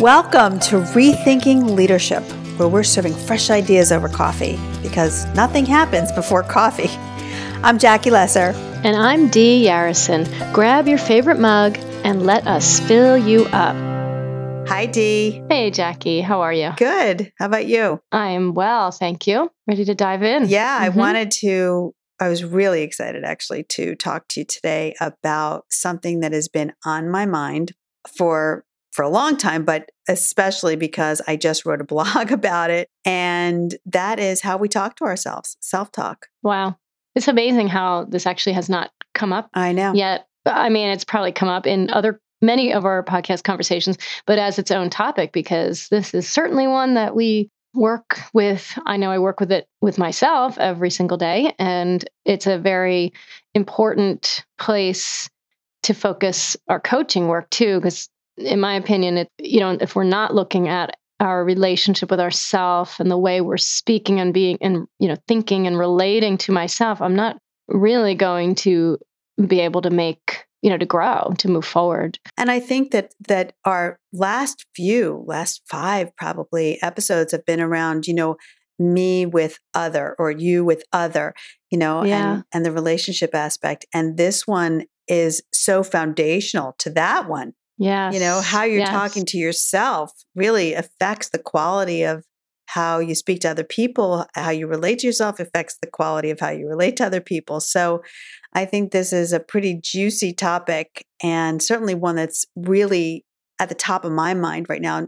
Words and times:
Welcome 0.00 0.60
to 0.60 0.76
Rethinking 0.76 1.74
Leadership, 1.74 2.22
where 2.56 2.68
we're 2.68 2.84
serving 2.84 3.14
fresh 3.14 3.50
ideas 3.50 3.90
over 3.90 4.08
coffee 4.08 4.56
because 4.80 5.26
nothing 5.34 5.66
happens 5.66 6.12
before 6.12 6.44
coffee. 6.44 6.88
I'm 7.64 7.80
Jackie 7.80 8.12
Lesser. 8.12 8.52
And 8.84 8.96
I'm 8.96 9.26
Dee 9.26 9.66
Yarrison. 9.66 10.52
Grab 10.52 10.86
your 10.86 10.98
favorite 10.98 11.40
mug 11.40 11.78
and 12.04 12.24
let 12.24 12.46
us 12.46 12.78
fill 12.78 13.18
you 13.18 13.46
up. 13.46 13.74
Hi, 14.68 14.86
Dee. 14.86 15.42
Hey, 15.48 15.72
Jackie. 15.72 16.20
How 16.20 16.42
are 16.42 16.52
you? 16.52 16.70
Good. 16.76 17.32
How 17.36 17.46
about 17.46 17.66
you? 17.66 18.00
I 18.12 18.28
am 18.28 18.54
well. 18.54 18.92
Thank 18.92 19.26
you. 19.26 19.50
Ready 19.66 19.84
to 19.84 19.96
dive 19.96 20.22
in? 20.22 20.46
Yeah, 20.46 20.76
mm-hmm. 20.76 20.84
I 20.84 20.88
wanted 20.90 21.32
to. 21.40 21.92
I 22.20 22.28
was 22.28 22.44
really 22.44 22.82
excited 22.82 23.24
actually 23.24 23.64
to 23.70 23.96
talk 23.96 24.28
to 24.28 24.40
you 24.40 24.46
today 24.46 24.94
about 25.00 25.64
something 25.70 26.20
that 26.20 26.30
has 26.30 26.46
been 26.46 26.72
on 26.84 27.10
my 27.10 27.26
mind 27.26 27.72
for 28.16 28.64
for 28.98 29.04
a 29.04 29.08
long 29.08 29.36
time, 29.36 29.64
but 29.64 29.92
especially 30.08 30.74
because 30.74 31.22
I 31.28 31.36
just 31.36 31.64
wrote 31.64 31.80
a 31.80 31.84
blog 31.94 32.32
about 32.32 32.70
it. 32.70 32.88
And 33.04 33.76
that 33.86 34.18
is 34.18 34.40
how 34.40 34.56
we 34.56 34.68
talk 34.68 34.96
to 34.96 35.04
ourselves 35.04 35.56
self 35.60 35.92
talk. 35.92 36.26
Wow. 36.42 36.76
It's 37.14 37.28
amazing 37.28 37.68
how 37.68 38.06
this 38.08 38.26
actually 38.26 38.54
has 38.54 38.68
not 38.68 38.90
come 39.14 39.32
up. 39.32 39.50
I 39.54 39.70
know. 39.70 39.92
Yet, 39.94 40.26
I 40.46 40.68
mean, 40.68 40.88
it's 40.88 41.04
probably 41.04 41.30
come 41.30 41.48
up 41.48 41.64
in 41.64 41.90
other 41.90 42.20
many 42.42 42.72
of 42.72 42.84
our 42.84 43.04
podcast 43.04 43.44
conversations, 43.44 43.98
but 44.26 44.40
as 44.40 44.58
its 44.58 44.72
own 44.72 44.90
topic, 44.90 45.32
because 45.32 45.86
this 45.90 46.12
is 46.12 46.28
certainly 46.28 46.66
one 46.66 46.94
that 46.94 47.14
we 47.14 47.50
work 47.74 48.18
with. 48.34 48.76
I 48.84 48.96
know 48.96 49.12
I 49.12 49.20
work 49.20 49.38
with 49.38 49.52
it 49.52 49.68
with 49.80 49.96
myself 49.96 50.58
every 50.58 50.90
single 50.90 51.18
day, 51.18 51.54
and 51.60 52.04
it's 52.24 52.48
a 52.48 52.58
very 52.58 53.12
important 53.54 54.44
place 54.58 55.30
to 55.84 55.94
focus 55.94 56.56
our 56.66 56.80
coaching 56.80 57.28
work 57.28 57.48
too, 57.50 57.76
because 57.76 58.08
in 58.38 58.60
my 58.60 58.74
opinion, 58.74 59.18
it 59.18 59.28
you 59.38 59.60
know, 59.60 59.76
if 59.80 59.94
we're 59.94 60.04
not 60.04 60.34
looking 60.34 60.68
at 60.68 60.96
our 61.20 61.44
relationship 61.44 62.10
with 62.10 62.20
ourself 62.20 63.00
and 63.00 63.10
the 63.10 63.18
way 63.18 63.40
we're 63.40 63.56
speaking 63.56 64.20
and 64.20 64.32
being 64.32 64.58
and 64.60 64.86
you 64.98 65.08
know 65.08 65.16
thinking 65.26 65.66
and 65.66 65.78
relating 65.78 66.38
to 66.38 66.52
myself, 66.52 67.02
I'm 67.02 67.16
not 67.16 67.38
really 67.66 68.14
going 68.14 68.54
to 68.56 68.98
be 69.46 69.60
able 69.60 69.82
to 69.82 69.90
make 69.90 70.44
you 70.62 70.70
know 70.70 70.78
to 70.78 70.86
grow 70.86 71.32
to 71.38 71.48
move 71.48 71.64
forward. 71.64 72.18
And 72.36 72.50
i 72.50 72.60
think 72.60 72.90
that 72.92 73.14
that 73.28 73.52
our 73.64 73.98
last 74.12 74.66
few 74.74 75.24
last 75.26 75.62
five 75.68 76.14
probably 76.16 76.80
episodes 76.82 77.32
have 77.32 77.44
been 77.44 77.60
around 77.60 78.06
you 78.06 78.14
know 78.14 78.36
me 78.78 79.26
with 79.26 79.58
other 79.74 80.14
or 80.18 80.30
you 80.30 80.64
with 80.64 80.84
other 80.92 81.34
you 81.70 81.78
know 81.78 82.04
yeah. 82.04 82.34
and 82.34 82.44
and 82.52 82.66
the 82.66 82.72
relationship 82.72 83.34
aspect. 83.34 83.86
And 83.92 84.16
this 84.16 84.46
one 84.46 84.84
is 85.08 85.42
so 85.52 85.82
foundational 85.82 86.74
to 86.78 86.90
that 86.90 87.28
one 87.28 87.54
yeah. 87.78 88.10
You 88.10 88.18
know, 88.18 88.40
how 88.40 88.64
you're 88.64 88.80
yes. 88.80 88.90
talking 88.90 89.24
to 89.26 89.38
yourself 89.38 90.12
really 90.34 90.74
affects 90.74 91.28
the 91.28 91.38
quality 91.38 92.02
of 92.02 92.24
how 92.66 92.98
you 92.98 93.14
speak 93.14 93.40
to 93.40 93.48
other 93.48 93.64
people, 93.64 94.26
how 94.34 94.50
you 94.50 94.66
relate 94.66 94.98
to 94.98 95.06
yourself 95.06 95.40
affects 95.40 95.78
the 95.80 95.86
quality 95.86 96.28
of 96.30 96.40
how 96.40 96.50
you 96.50 96.68
relate 96.68 96.96
to 96.96 97.06
other 97.06 97.20
people. 97.20 97.60
So 97.60 98.02
I 98.52 98.66
think 98.66 98.90
this 98.90 99.12
is 99.12 99.32
a 99.32 99.40
pretty 99.40 99.80
juicy 99.82 100.34
topic 100.34 101.06
and 101.22 101.62
certainly 101.62 101.94
one 101.94 102.16
that's 102.16 102.44
really 102.56 103.24
at 103.58 103.68
the 103.68 103.74
top 103.74 104.04
of 104.04 104.12
my 104.12 104.34
mind 104.34 104.66
right 104.68 104.82
now. 104.82 105.06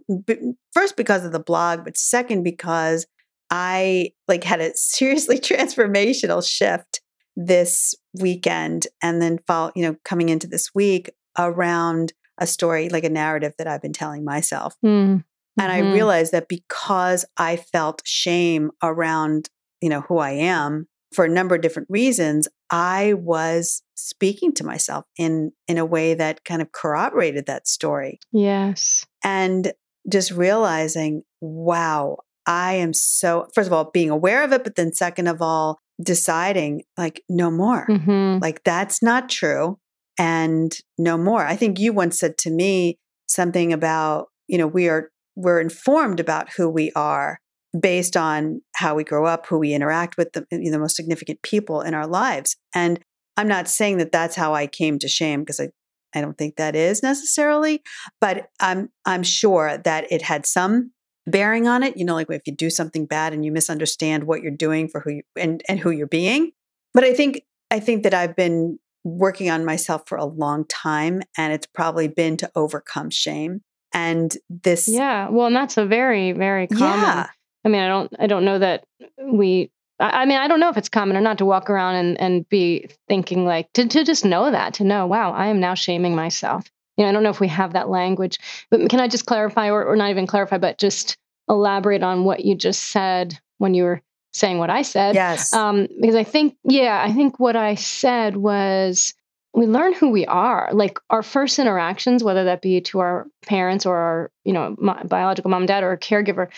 First 0.72 0.96
because 0.96 1.24
of 1.24 1.32
the 1.32 1.40
blog, 1.40 1.84
but 1.84 1.98
second 1.98 2.44
because 2.44 3.06
I 3.50 4.12
like 4.28 4.44
had 4.44 4.60
a 4.60 4.72
seriously 4.74 5.38
transformational 5.38 6.46
shift 6.46 7.02
this 7.36 7.94
weekend 8.20 8.86
and 9.02 9.20
then 9.20 9.38
fall, 9.46 9.70
you 9.74 9.82
know, 9.82 9.96
coming 10.04 10.28
into 10.28 10.46
this 10.46 10.70
week 10.74 11.10
around 11.38 12.12
a 12.40 12.46
story, 12.46 12.88
like 12.88 13.04
a 13.04 13.10
narrative 13.10 13.52
that 13.58 13.66
I've 13.66 13.82
been 13.82 13.92
telling 13.92 14.24
myself. 14.24 14.74
Mm. 14.84 15.24
And 15.58 15.72
I 15.72 15.82
mm-hmm. 15.82 15.92
realized 15.92 16.32
that 16.32 16.48
because 16.48 17.24
I 17.36 17.56
felt 17.56 18.02
shame 18.04 18.70
around, 18.82 19.48
you 19.80 19.88
know, 19.88 20.00
who 20.00 20.18
I 20.18 20.30
am 20.30 20.88
for 21.12 21.24
a 21.24 21.28
number 21.28 21.54
of 21.54 21.60
different 21.60 21.88
reasons, 21.90 22.48
I 22.70 23.14
was 23.14 23.82
speaking 23.94 24.52
to 24.54 24.64
myself 24.64 25.04
in 25.18 25.52
in 25.66 25.76
a 25.76 25.84
way 25.84 26.14
that 26.14 26.44
kind 26.44 26.62
of 26.62 26.72
corroborated 26.72 27.46
that 27.46 27.66
story. 27.66 28.20
Yes. 28.32 29.04
And 29.24 29.72
just 30.10 30.30
realizing, 30.30 31.22
wow, 31.40 32.18
I 32.46 32.74
am 32.74 32.94
so 32.94 33.48
first 33.54 33.66
of 33.66 33.72
all 33.72 33.90
being 33.92 34.10
aware 34.10 34.44
of 34.44 34.52
it, 34.52 34.64
but 34.64 34.76
then 34.76 34.92
second 34.92 35.26
of 35.26 35.42
all, 35.42 35.80
deciding 36.02 36.84
like 36.96 37.22
no 37.28 37.50
more. 37.50 37.86
Mm-hmm. 37.88 38.38
Like 38.40 38.62
that's 38.64 39.02
not 39.02 39.28
true 39.28 39.78
and 40.20 40.76
no 40.98 41.16
more. 41.16 41.46
I 41.46 41.56
think 41.56 41.78
you 41.78 41.94
once 41.94 42.18
said 42.18 42.36
to 42.38 42.50
me 42.50 42.98
something 43.26 43.72
about, 43.72 44.26
you 44.48 44.58
know, 44.58 44.66
we 44.66 44.86
are 44.86 45.10
we're 45.34 45.60
informed 45.60 46.20
about 46.20 46.50
who 46.52 46.68
we 46.68 46.92
are 46.92 47.40
based 47.78 48.18
on 48.18 48.60
how 48.74 48.94
we 48.94 49.02
grow 49.02 49.24
up, 49.24 49.46
who 49.46 49.58
we 49.58 49.72
interact 49.72 50.18
with, 50.18 50.32
the, 50.32 50.44
the 50.50 50.78
most 50.78 50.94
significant 50.96 51.40
people 51.40 51.80
in 51.80 51.94
our 51.94 52.06
lives. 52.06 52.56
And 52.74 53.00
I'm 53.38 53.48
not 53.48 53.68
saying 53.68 53.96
that 53.98 54.12
that's 54.12 54.36
how 54.36 54.54
I 54.54 54.66
came 54.66 54.98
to 54.98 55.08
shame 55.08 55.40
because 55.40 55.58
I, 55.58 55.68
I 56.14 56.20
don't 56.20 56.36
think 56.36 56.56
that 56.56 56.76
is 56.76 57.02
necessarily, 57.02 57.80
but 58.20 58.50
I'm 58.60 58.90
I'm 59.06 59.22
sure 59.22 59.78
that 59.78 60.12
it 60.12 60.20
had 60.20 60.44
some 60.44 60.92
bearing 61.26 61.66
on 61.66 61.82
it. 61.82 61.96
You 61.96 62.04
know, 62.04 62.14
like 62.14 62.26
if 62.28 62.42
you 62.44 62.54
do 62.54 62.68
something 62.68 63.06
bad 63.06 63.32
and 63.32 63.42
you 63.42 63.52
misunderstand 63.52 64.24
what 64.24 64.42
you're 64.42 64.50
doing 64.50 64.86
for 64.88 65.00
who 65.00 65.12
you 65.12 65.22
and 65.34 65.62
and 65.66 65.80
who 65.80 65.90
you're 65.90 66.06
being. 66.06 66.50
But 66.92 67.04
I 67.04 67.14
think 67.14 67.40
I 67.70 67.80
think 67.80 68.02
that 68.02 68.12
I've 68.12 68.36
been 68.36 68.78
working 69.04 69.50
on 69.50 69.64
myself 69.64 70.02
for 70.06 70.16
a 70.16 70.24
long 70.24 70.64
time 70.66 71.22
and 71.36 71.52
it's 71.52 71.66
probably 71.66 72.08
been 72.08 72.36
to 72.36 72.50
overcome 72.54 73.10
shame 73.10 73.62
and 73.92 74.36
this 74.48 74.88
yeah 74.88 75.28
well 75.28 75.46
and 75.46 75.56
that's 75.56 75.76
a 75.76 75.86
very 75.86 76.32
very 76.32 76.66
common 76.66 77.00
yeah. 77.00 77.26
i 77.64 77.68
mean 77.68 77.80
i 77.80 77.88
don't 77.88 78.12
i 78.18 78.26
don't 78.26 78.44
know 78.44 78.58
that 78.58 78.84
we 79.24 79.70
I, 79.98 80.24
mean 80.26 80.38
i 80.38 80.48
don't 80.48 80.60
know 80.60 80.68
if 80.68 80.76
it's 80.76 80.88
common 80.88 81.16
or 81.16 81.20
not 81.20 81.38
to 81.38 81.44
walk 81.44 81.70
around 81.70 81.96
and 81.96 82.20
and 82.20 82.48
be 82.48 82.88
thinking 83.08 83.44
like 83.44 83.72
to, 83.74 83.86
to 83.86 84.04
just 84.04 84.24
know 84.24 84.50
that 84.50 84.74
to 84.74 84.84
know 84.84 85.06
wow 85.06 85.32
i 85.32 85.46
am 85.46 85.60
now 85.60 85.74
shaming 85.74 86.14
myself 86.14 86.70
you 86.96 87.04
know 87.04 87.10
i 87.10 87.12
don't 87.12 87.22
know 87.22 87.30
if 87.30 87.40
we 87.40 87.48
have 87.48 87.72
that 87.72 87.88
language 87.88 88.38
but 88.70 88.88
can 88.90 89.00
i 89.00 89.08
just 89.08 89.26
clarify 89.26 89.70
or, 89.70 89.84
or 89.84 89.96
not 89.96 90.10
even 90.10 90.26
clarify 90.26 90.58
but 90.58 90.78
just 90.78 91.16
elaborate 91.48 92.02
on 92.02 92.24
what 92.24 92.44
you 92.44 92.54
just 92.54 92.84
said 92.84 93.38
when 93.58 93.74
you 93.74 93.82
were 93.82 94.02
saying 94.32 94.58
what 94.58 94.70
I 94.70 94.82
said. 94.82 95.14
Yes. 95.14 95.52
Um, 95.52 95.88
because 96.00 96.16
I 96.16 96.24
think, 96.24 96.56
yeah, 96.64 97.02
I 97.04 97.12
think 97.12 97.40
what 97.40 97.56
I 97.56 97.74
said 97.74 98.36
was 98.36 99.14
we 99.52 99.66
learn 99.66 99.92
who 99.94 100.10
we 100.10 100.26
are. 100.26 100.70
Like 100.72 100.98
our 101.10 101.22
first 101.22 101.58
interactions, 101.58 102.22
whether 102.22 102.44
that 102.44 102.62
be 102.62 102.80
to 102.82 103.00
our 103.00 103.26
parents 103.42 103.84
or 103.84 103.96
our, 103.96 104.30
you 104.44 104.52
know, 104.52 104.76
biological 105.04 105.50
mom 105.50 105.62
and 105.62 105.68
dad 105.68 105.82
or 105.82 105.92
a 105.92 105.98
caregiver, 105.98 106.48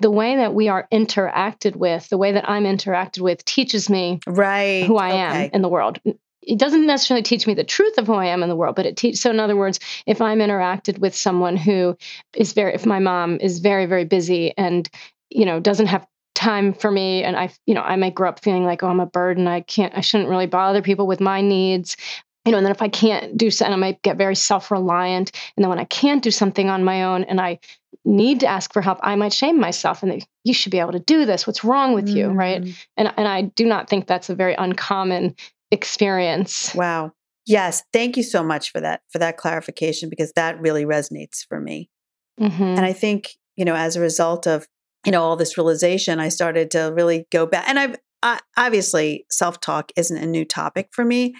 the 0.00 0.10
way 0.10 0.36
that 0.36 0.54
we 0.54 0.68
are 0.68 0.86
interacted 0.92 1.76
with, 1.76 2.08
the 2.08 2.18
way 2.18 2.32
that 2.32 2.48
I'm 2.48 2.64
interacted 2.64 3.20
with 3.20 3.44
teaches 3.44 3.88
me 3.88 4.20
right 4.26 4.84
who 4.84 4.98
I 4.98 5.08
okay. 5.08 5.44
am 5.46 5.50
in 5.54 5.62
the 5.62 5.68
world. 5.68 5.98
It 6.42 6.58
doesn't 6.58 6.86
necessarily 6.86 7.22
teach 7.22 7.46
me 7.46 7.54
the 7.54 7.64
truth 7.64 7.96
of 7.98 8.06
who 8.08 8.14
I 8.14 8.26
am 8.26 8.42
in 8.42 8.48
the 8.48 8.56
world, 8.56 8.74
but 8.74 8.84
it 8.84 8.96
teaches. 8.96 9.20
So, 9.20 9.30
in 9.30 9.38
other 9.38 9.56
words, 9.56 9.78
if 10.06 10.20
I'm 10.20 10.40
interacted 10.40 10.98
with 10.98 11.14
someone 11.14 11.56
who 11.56 11.96
is 12.34 12.52
very, 12.52 12.74
if 12.74 12.84
my 12.84 12.98
mom 12.98 13.38
is 13.40 13.60
very, 13.60 13.86
very 13.86 14.04
busy 14.04 14.52
and 14.58 14.88
you 15.30 15.46
know 15.46 15.60
doesn't 15.60 15.86
have 15.86 16.06
time 16.42 16.74
for 16.74 16.90
me 16.90 17.22
and 17.22 17.36
i 17.36 17.48
you 17.66 17.74
know 17.74 17.82
i 17.82 17.94
might 17.94 18.16
grow 18.16 18.28
up 18.28 18.42
feeling 18.42 18.64
like 18.64 18.82
oh 18.82 18.88
i'm 18.88 18.98
a 18.98 19.06
burden. 19.06 19.46
I 19.46 19.60
can't 19.60 19.96
i 19.96 20.00
shouldn't 20.00 20.28
really 20.28 20.46
bother 20.46 20.82
people 20.82 21.06
with 21.06 21.20
my 21.20 21.40
needs. 21.40 21.96
You 22.44 22.50
know 22.50 22.58
and 22.58 22.66
then 22.66 22.72
if 22.72 22.82
i 22.82 22.88
can't 22.88 23.38
do 23.38 23.50
something 23.50 23.72
i 23.72 23.76
might 23.76 24.02
get 24.02 24.16
very 24.16 24.34
self-reliant 24.34 25.30
and 25.56 25.62
then 25.62 25.70
when 25.70 25.78
i 25.78 25.84
can't 25.84 26.24
do 26.24 26.32
something 26.32 26.68
on 26.68 26.82
my 26.82 27.04
own 27.04 27.22
and 27.22 27.40
i 27.40 27.60
need 28.04 28.40
to 28.40 28.48
ask 28.48 28.72
for 28.72 28.82
help 28.82 28.98
i 29.02 29.14
might 29.14 29.32
shame 29.32 29.60
myself 29.60 30.02
and 30.02 30.10
they, 30.10 30.22
you 30.42 30.52
should 30.52 30.72
be 30.72 30.80
able 30.80 30.90
to 30.90 30.98
do 30.98 31.24
this. 31.24 31.46
What's 31.46 31.62
wrong 31.62 31.94
with 31.94 32.06
mm-hmm. 32.06 32.16
you? 32.16 32.28
Right? 32.30 32.62
Mm. 32.62 32.86
and 32.96 33.14
and 33.16 33.28
i 33.28 33.42
do 33.42 33.64
not 33.64 33.88
think 33.88 34.08
that's 34.08 34.28
a 34.28 34.34
very 34.34 34.54
uncommon 34.54 35.36
experience. 35.70 36.74
Wow. 36.74 37.12
Yes. 37.46 37.82
Thank 37.92 38.16
you 38.16 38.22
so 38.22 38.42
much 38.42 38.72
for 38.72 38.80
that 38.80 39.02
for 39.10 39.18
that 39.18 39.36
clarification 39.36 40.10
because 40.10 40.32
that 40.32 40.60
really 40.60 40.84
resonates 40.84 41.46
for 41.48 41.60
me. 41.60 41.88
Mm-hmm. 42.40 42.62
and 42.62 42.80
i 42.80 42.94
think 42.94 43.36
you 43.56 43.64
know 43.66 43.74
as 43.74 43.94
a 43.94 44.00
result 44.00 44.46
of 44.46 44.66
you 45.04 45.12
know 45.12 45.22
all 45.22 45.36
this 45.36 45.56
realization 45.56 46.20
i 46.20 46.28
started 46.28 46.70
to 46.70 46.92
really 46.94 47.26
go 47.30 47.46
back 47.46 47.68
and 47.68 47.78
i've 47.78 47.96
I, 48.24 48.38
obviously 48.56 49.26
self-talk 49.30 49.90
isn't 49.96 50.16
a 50.16 50.26
new 50.26 50.44
topic 50.44 50.88
for 50.92 51.04
me 51.04 51.34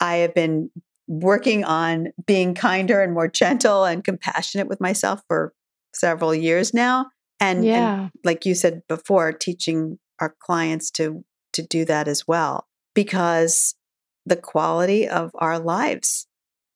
i 0.00 0.16
have 0.16 0.34
been 0.34 0.70
working 1.08 1.64
on 1.64 2.08
being 2.26 2.54
kinder 2.54 3.00
and 3.00 3.14
more 3.14 3.28
gentle 3.28 3.84
and 3.84 4.04
compassionate 4.04 4.68
with 4.68 4.80
myself 4.80 5.22
for 5.28 5.52
several 5.94 6.34
years 6.34 6.74
now 6.74 7.06
and, 7.38 7.64
yeah. 7.64 8.00
and 8.00 8.10
like 8.24 8.44
you 8.44 8.54
said 8.54 8.82
before 8.88 9.32
teaching 9.32 9.98
our 10.20 10.34
clients 10.40 10.90
to 10.90 11.24
to 11.52 11.62
do 11.62 11.84
that 11.84 12.08
as 12.08 12.26
well 12.26 12.66
because 12.94 13.74
the 14.26 14.36
quality 14.36 15.08
of 15.08 15.30
our 15.36 15.58
lives 15.58 16.26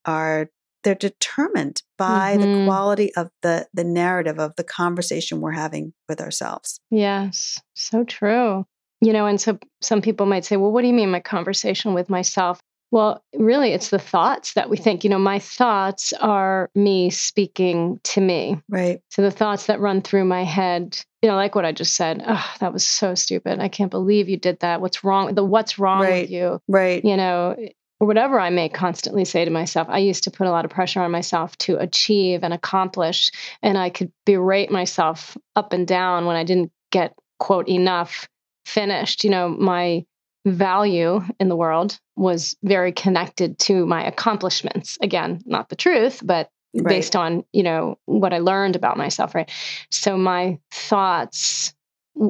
are 0.04 0.48
they're 0.82 0.94
determined 0.94 1.82
by 1.99 2.37
mm-hmm. 2.37 2.61
the 2.61 2.65
quality 2.67 3.15
of 3.15 3.31
the 3.43 3.69
the 3.75 3.85
narrative 3.85 4.38
of 4.38 4.55
the 4.56 4.65
conversation 4.65 5.41
we're 5.41 5.53
having 5.53 5.93
with 6.09 6.21
ourselves. 6.21 6.81
Yes, 6.91 7.61
so 7.75 8.05
true. 8.05 8.67
You 9.03 9.15
know, 9.15 9.27
and 9.27 9.41
so 9.41 9.59
some 9.81 10.03
people 10.03 10.27
might 10.27 10.44
say, 10.44 10.56
"Well, 10.56 10.73
what 10.73 10.82
do 10.82 10.88
you 10.88 10.94
mean 10.94 11.11
my 11.11 11.21
conversation 11.21 11.94
with 11.94 12.11
myself?" 12.11 12.61
Well, 12.93 13.23
really, 13.37 13.73
it's 13.73 13.91
the 13.91 14.00
thoughts 14.00 14.55
that 14.55 14.69
we 14.69 14.77
think. 14.77 15.05
You 15.05 15.11
know, 15.11 15.19
my 15.19 15.38
thoughts 15.38 16.12
are 16.15 16.69
me 16.75 17.11
speaking 17.11 18.00
to 18.05 18.21
me. 18.21 18.61
Right. 18.69 19.00
So 19.11 19.23
the 19.23 19.31
thoughts 19.31 19.67
that 19.67 19.81
run 19.81 20.03
through 20.03 20.25
my 20.25 20.43
head, 20.43 20.99
you 21.23 21.29
know, 21.29 21.37
like 21.37 21.55
what 21.55 21.65
I 21.65 21.71
just 21.71 21.94
said, 21.94 22.23
oh, 22.27 22.50
that 22.59 22.73
was 22.73 22.87
so 22.87 23.15
stupid. 23.15 23.61
I 23.61 23.69
can't 23.69 23.93
believe 23.93 24.29
you 24.29 24.37
did 24.37 24.59
that. 24.61 24.81
What's 24.81 25.05
wrong? 25.05 25.35
The 25.35 25.44
what's 25.44 25.79
wrong 25.79 26.03
right. 26.03 26.23
with 26.23 26.31
you? 26.31 26.61
Right. 26.67 27.05
You 27.05 27.17
know, 27.17 27.56
or 28.00 28.06
whatever 28.06 28.41
I 28.41 28.50
may 28.50 28.69
constantly 28.69 29.25
say 29.26 29.44
to 29.44 29.50
myself. 29.50 29.87
I 29.91 29.99
used 29.99 30.25
to 30.25 30.31
put 30.31 30.47
a 30.47 30.50
lot 30.50 30.64
of 30.64 30.70
pressure 30.70 31.02
on 31.02 31.11
myself 31.11 31.56
to 31.58 31.76
achieve 31.76 32.43
and 32.43 32.55
accomplish, 32.55 33.31
and 33.62 33.76
I 33.76 33.91
could 33.91 34.11
berate 34.25 34.70
myself 34.70 35.37
up 35.55 35.73
and 35.73 35.87
down 35.87 36.25
when 36.25 36.37
I 36.37 36.44
didn't 36.44 36.73
get, 36.91 37.14
quote, 37.38 37.69
enough 37.69 38.29
finished. 38.64 39.23
You 39.23 39.31
know, 39.31 39.49
my 39.49 40.05
value 40.47 41.20
in 41.38 41.49
the 41.50 41.56
world 41.56 42.00
was 42.17 42.56
very 42.62 42.93
connected 42.93 43.58
to 43.58 43.85
my 43.85 44.05
accomplishments. 44.06 44.96
Again, 45.03 45.43
not 45.44 45.69
the 45.69 45.76
truth, 45.76 46.23
but 46.25 46.49
right. 46.75 46.87
based 46.87 47.14
on, 47.14 47.44
you 47.53 47.62
know, 47.62 47.99
what 48.06 48.32
I 48.32 48.38
learned 48.38 48.76
about 48.76 48.96
myself, 48.96 49.35
right? 49.35 49.50
So 49.91 50.17
my 50.17 50.58
thoughts 50.70 51.75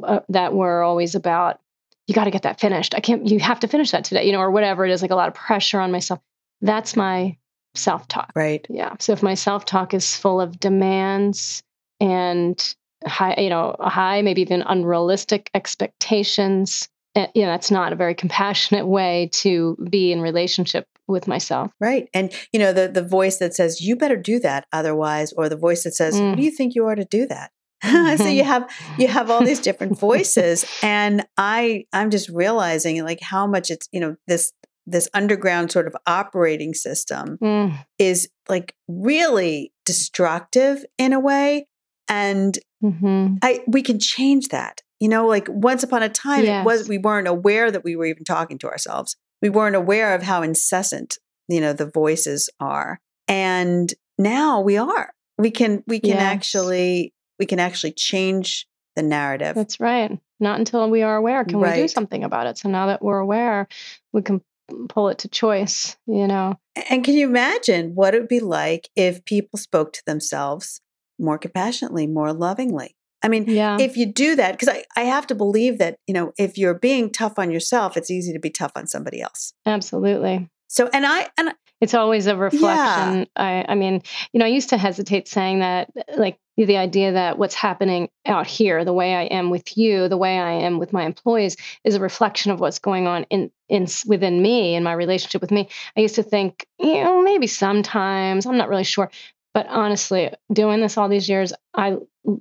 uh, 0.03 0.21
that 0.29 0.53
were 0.53 0.83
always 0.83 1.15
about 1.15 1.61
you 2.11 2.15
got 2.15 2.25
to 2.25 2.33
get 2.33 2.43
that 2.43 2.59
finished. 2.59 2.93
I 2.97 2.99
can't 2.99 3.25
you 3.25 3.39
have 3.39 3.61
to 3.61 3.69
finish 3.69 3.93
that 3.93 4.03
today, 4.03 4.27
you 4.27 4.33
know, 4.33 4.41
or 4.41 4.51
whatever 4.51 4.85
it 4.85 4.91
is 4.91 5.01
like 5.01 5.13
a 5.13 5.15
lot 5.15 5.29
of 5.29 5.35
pressure 5.35 5.79
on 5.79 5.93
myself. 5.93 6.19
That's 6.61 6.97
my 6.97 7.37
self-talk. 7.77 8.33
Right. 8.35 8.67
Yeah. 8.69 8.97
So 8.99 9.13
if 9.13 9.23
my 9.23 9.35
self-talk 9.35 9.95
is 9.95 10.17
full 10.17 10.41
of 10.41 10.59
demands 10.59 11.63
and 12.01 12.75
high, 13.07 13.37
you 13.39 13.49
know, 13.49 13.77
high, 13.79 14.23
maybe 14.23 14.43
even 14.43 14.63
unrealistic 14.63 15.51
expectations, 15.55 16.89
eh, 17.15 17.29
you 17.33 17.43
know, 17.43 17.53
that's 17.53 17.71
not 17.71 17.93
a 17.93 17.97
very 17.97 18.17
compassionate 18.17 18.89
way 18.89 19.31
to 19.35 19.77
be 19.89 20.11
in 20.11 20.21
relationship 20.21 20.89
with 21.07 21.29
myself. 21.29 21.71
Right. 21.79 22.09
And 22.13 22.33
you 22.53 22.59
know, 22.59 22.73
the 22.73 22.89
the 22.89 23.05
voice 23.05 23.37
that 23.37 23.55
says 23.55 23.81
you 23.81 23.95
better 23.95 24.17
do 24.17 24.41
that 24.41 24.67
otherwise 24.73 25.33
or 25.33 25.49
the 25.49 25.57
voice 25.57 25.85
that 25.85 25.95
says 25.95 26.17
mm. 26.17 26.31
who 26.31 26.37
do 26.37 26.43
you 26.43 26.51
think 26.51 26.75
you 26.75 26.87
are 26.87 26.97
to 26.97 27.05
do 27.05 27.29
that? 27.29 27.53
So 28.17 28.27
you 28.27 28.45
have 28.53 28.71
you 28.99 29.09
have 29.09 29.31
all 29.31 29.45
these 29.45 29.61
different 29.61 29.99
voices 29.99 30.67
and 30.83 31.27
I 31.37 31.87
I'm 31.93 32.11
just 32.11 32.29
realizing 32.29 33.03
like 33.05 33.21
how 33.21 33.47
much 33.47 33.71
it's, 33.71 33.89
you 33.93 34.01
know, 34.01 34.17
this 34.27 34.53
this 34.87 35.09
underground 35.15 35.71
sort 35.71 35.87
of 35.87 35.97
operating 36.07 36.75
system 36.75 37.39
mm. 37.41 37.87
is 37.99 38.29
like 38.49 38.75
really 38.89 39.73
destructive 39.85 40.85
in 40.99 41.13
a 41.13 41.21
way 41.21 41.67
and 42.09 42.59
mm-hmm. 42.83 43.37
I 43.43 43.61
we 43.67 43.83
can 43.83 43.99
change 43.99 44.49
that. 44.49 44.83
You 44.99 45.09
know, 45.09 45.27
like 45.27 45.47
once 45.49 45.83
upon 45.83 46.03
a 46.03 46.11
time 46.11 46.45
yes. 46.45 46.63
it 46.63 46.67
was 46.67 46.89
we 46.89 46.99
weren't 46.99 47.29
aware 47.29 47.71
that 47.71 47.85
we 47.85 47.97
were 47.97 48.05
even 48.05 48.25
talking 48.25 48.59
to 48.59 48.69
ourselves. 48.69 49.17
We 49.41 49.49
weren't 49.49 49.77
aware 49.77 50.15
of 50.15 50.23
how 50.23 50.43
incessant, 50.43 51.17
you 51.49 51.61
know, 51.61 51.73
the 51.73 51.89
voices 51.89 52.51
are. 52.61 53.01
And 53.27 53.95
now 54.19 54.61
we 54.61 54.77
are. 54.77 55.13
We 55.39 55.51
can 55.51 55.83
we 55.87 56.01
can 56.01 56.11
yes. 56.11 56.21
actually 56.21 57.15
we 57.41 57.47
can 57.47 57.59
actually 57.59 57.93
change 57.93 58.69
the 58.95 59.03
narrative. 59.03 59.57
That's 59.57 59.81
right. 59.81 60.17
Not 60.39 60.59
until 60.59 60.89
we 60.89 61.03
are 61.03 61.17
aware 61.17 61.45
can 61.45 61.59
right. 61.59 61.77
we 61.77 61.83
do 61.83 61.89
something 61.89 62.23
about 62.23 62.47
it. 62.47 62.59
So 62.59 62.69
now 62.69 62.87
that 62.87 63.03
we're 63.03 63.19
aware, 63.19 63.67
we 64.13 64.23
can 64.23 64.41
pull 64.89 65.09
it 65.09 65.19
to 65.19 65.29
choice, 65.29 65.97
you 66.07 66.29
know. 66.29 66.59
And 66.89 67.03
can 67.03 67.15
you 67.15 67.27
imagine 67.27 67.97
what 67.97 68.15
it 68.15 68.21
would 68.21 68.29
be 68.29 68.41
like 68.41 68.89
if 68.95 69.25
people 69.25 69.59
spoke 69.59 69.93
to 69.95 70.03
themselves 70.07 70.81
more 71.21 71.39
compassionately, 71.39 72.07
more 72.07 72.33
lovingly. 72.33 72.97
I 73.23 73.29
mean, 73.29 73.45
yeah. 73.47 73.77
if 73.79 73.97
you 73.97 74.07
do 74.07 74.35
that, 74.37 74.53
because 74.53 74.69
I, 74.69 74.85
I 74.97 75.03
have 75.03 75.27
to 75.27 75.35
believe 75.35 75.79
that, 75.79 75.97
you 76.07 76.15
know, 76.15 76.33
if 76.39 76.57
you're 76.57 76.75
being 76.75 77.11
tough 77.11 77.39
on 77.39 77.51
yourself, 77.51 77.97
it's 77.97 78.11
easy 78.11 78.33
to 78.33 78.39
be 78.39 78.49
tough 78.49 78.73
on 78.75 78.87
somebody 78.87 79.21
else. 79.21 79.53
Absolutely. 79.67 80.49
So, 80.69 80.89
and 80.95 81.05
I, 81.05 81.29
and 81.37 81.55
it's 81.81 81.95
always 81.95 82.27
a 82.27 82.37
reflection. 82.37 83.21
Yeah. 83.21 83.25
I, 83.37 83.65
I 83.69 83.75
mean, 83.75 84.03
you 84.33 84.39
know, 84.39 84.45
I 84.45 84.49
used 84.49 84.71
to 84.71 84.79
hesitate 84.79 85.29
saying 85.29 85.61
that, 85.61 85.91
like 86.17 86.39
the 86.57 86.77
idea 86.77 87.13
that 87.13 87.39
what's 87.39 87.55
happening 87.55 88.11
out 88.27 88.47
here, 88.47 88.85
the 88.85 88.93
way 88.93 89.15
I 89.15 89.23
am 89.25 89.51
with 89.51 89.77
you, 89.79 90.09
the 90.09 90.17
way 90.17 90.39
I 90.39 90.53
am 90.53 90.79
with 90.79 90.93
my 90.93 91.05
employees, 91.05 91.57
is 91.85 91.95
a 91.95 92.01
reflection 92.01 92.53
of 92.53 92.61
what's 92.61 92.79
going 92.79 93.07
on 93.07 93.25
in 93.25 93.51
in 93.69 93.87
within 94.07 94.43
me 94.43 94.75
in 94.75 94.83
my 94.83 94.93
relationship 94.93 95.41
with 95.41 95.51
me. 95.51 95.69
I 95.97 96.01
used 96.01 96.17
to 96.17 96.23
think, 96.23 96.67
you 96.79 97.03
know, 97.03 97.23
maybe 97.23 97.47
sometimes 97.47 98.47
I'm 98.47 98.59
not 98.59 98.69
really 98.69 98.85
sure, 98.85 99.11
but 99.55 99.67
honestly, 99.69 100.33
doing 100.53 100.81
this 100.81 100.99
all 100.99 101.09
these 101.09 101.29
years, 101.29 101.53
I 101.75 101.97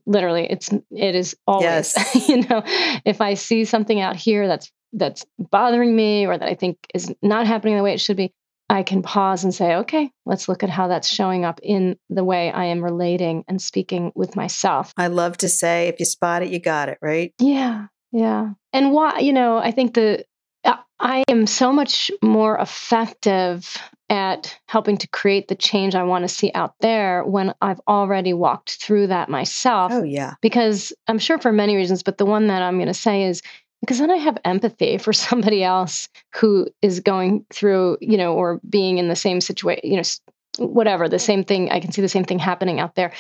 literally 0.06 0.48
it's 0.50 0.70
it 0.92 1.16
is 1.16 1.38
always 1.48 1.64
yes. 1.96 2.30
you 2.30 2.48
know, 2.48 2.64
if 3.06 3.22
I 3.22 3.36
see 3.36 3.64
something 3.66 4.02
out 4.02 4.16
here 4.16 4.48
that's 4.48 4.72
that's 4.92 5.26
bothering 5.38 5.96
me 5.96 6.26
or 6.26 6.38
that 6.38 6.50
I 6.50 6.56
think 6.56 6.78
is 6.94 7.14
not 7.22 7.48
happening 7.48 7.78
the 7.78 7.84
way 7.84 7.94
it 7.94 8.02
should 8.02 8.18
be, 8.18 8.34
I 8.70 8.84
can 8.84 9.02
pause 9.02 9.44
and 9.44 9.54
say, 9.54 9.76
okay, 9.78 10.12
let's 10.26 10.48
look 10.48 10.64
at 10.64 10.70
how 10.70 10.88
that's 10.88 11.10
showing 11.10 11.44
up 11.44 11.60
in 11.64 11.98
the 12.10 12.24
way 12.24 12.52
I 12.52 12.66
am 12.66 12.84
relating 12.84 13.44
and 13.48 13.60
speaking 13.62 14.12
with 14.16 14.36
myself. 14.36 14.94
I 14.96 15.08
love 15.08 15.38
to 15.38 15.50
say, 15.50 15.88
if 15.88 16.00
you 16.00 16.06
spot 16.06 16.44
it, 16.44 16.50
you 16.50 16.60
got 16.60 16.90
it, 16.90 17.00
right? 17.02 17.34
Yeah. 17.40 17.88
Yeah. 18.12 18.52
And 18.72 18.92
why, 18.92 19.20
you 19.20 19.34
know, 19.34 19.58
I 19.58 19.72
think 19.72 19.96
the 19.96 20.24
uh, 20.64 20.76
I 21.00 21.24
am 21.28 21.48
so 21.48 21.72
much 21.72 22.12
more 22.22 22.58
effective 22.58 23.78
at 24.10 24.58
helping 24.68 24.98
to 24.98 25.08
create 25.08 25.48
the 25.48 25.56
change 25.56 25.96
I 25.96 26.04
want 26.04 26.24
to 26.24 26.28
see 26.28 26.52
out 26.56 26.74
there 26.80 27.24
when 27.24 27.54
I've 27.62 27.80
already 27.88 28.34
walked 28.34 28.82
through 28.82 29.08
that 29.08 29.30
myself. 29.30 29.92
Oh, 29.94 30.04
yeah. 30.04 30.34
Because 30.42 30.92
I'm 31.08 31.20
sure 31.20 31.38
for 31.38 31.52
many 31.52 31.76
reasons, 31.76 32.02
but 32.02 32.18
the 32.18 32.26
one 32.26 32.48
that 32.48 32.64
I'm 32.64 32.78
going 32.78 32.88
to 32.88 32.94
say 32.94 33.24
is 33.24 33.42
because 33.82 34.00
then 34.00 34.12
I 34.12 34.18
have 34.18 34.38
empathy 34.46 34.98
for 34.98 35.14
somebody 35.14 35.64
else 35.64 36.10
who 36.36 36.68
is 36.82 37.00
going 37.00 37.46
through, 37.52 37.98
you 38.02 38.18
know, 38.18 38.34
or 38.34 38.60
being 38.70 38.98
in 38.98 39.08
the 39.08 39.16
same 39.16 39.42
situation, 39.42 39.90
you 39.90 39.98
know, 39.98 40.66
whatever, 40.66 41.08
the 41.08 41.20
same 41.20 41.44
thing. 41.44 41.72
I 41.72 41.80
can 41.80 41.92
see 41.92 42.02
the 42.02 42.10
same 42.10 42.26
thing 42.26 42.40
happening 42.40 42.80
out 42.80 42.96
there. 42.96 43.14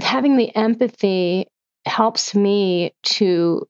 Having 0.00 0.36
the 0.36 0.54
empathy 0.54 1.46
helps 1.86 2.34
me 2.34 2.94
to 3.02 3.66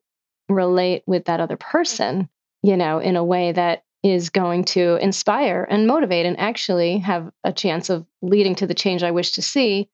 relate 0.48 1.02
with 1.06 1.26
that 1.26 1.40
other 1.40 1.56
person 1.56 2.28
you 2.62 2.76
know, 2.76 2.98
in 2.98 3.16
a 3.16 3.24
way 3.24 3.52
that 3.52 3.82
is 4.02 4.30
going 4.30 4.64
to 4.64 4.96
inspire 4.96 5.66
and 5.68 5.86
motivate 5.86 6.26
and 6.26 6.38
actually 6.38 6.98
have 6.98 7.30
a 7.44 7.52
chance 7.52 7.90
of 7.90 8.06
leading 8.22 8.54
to 8.56 8.66
the 8.66 8.74
change 8.74 9.02
I 9.02 9.10
wish 9.10 9.32
to 9.32 9.42
see 9.42 9.88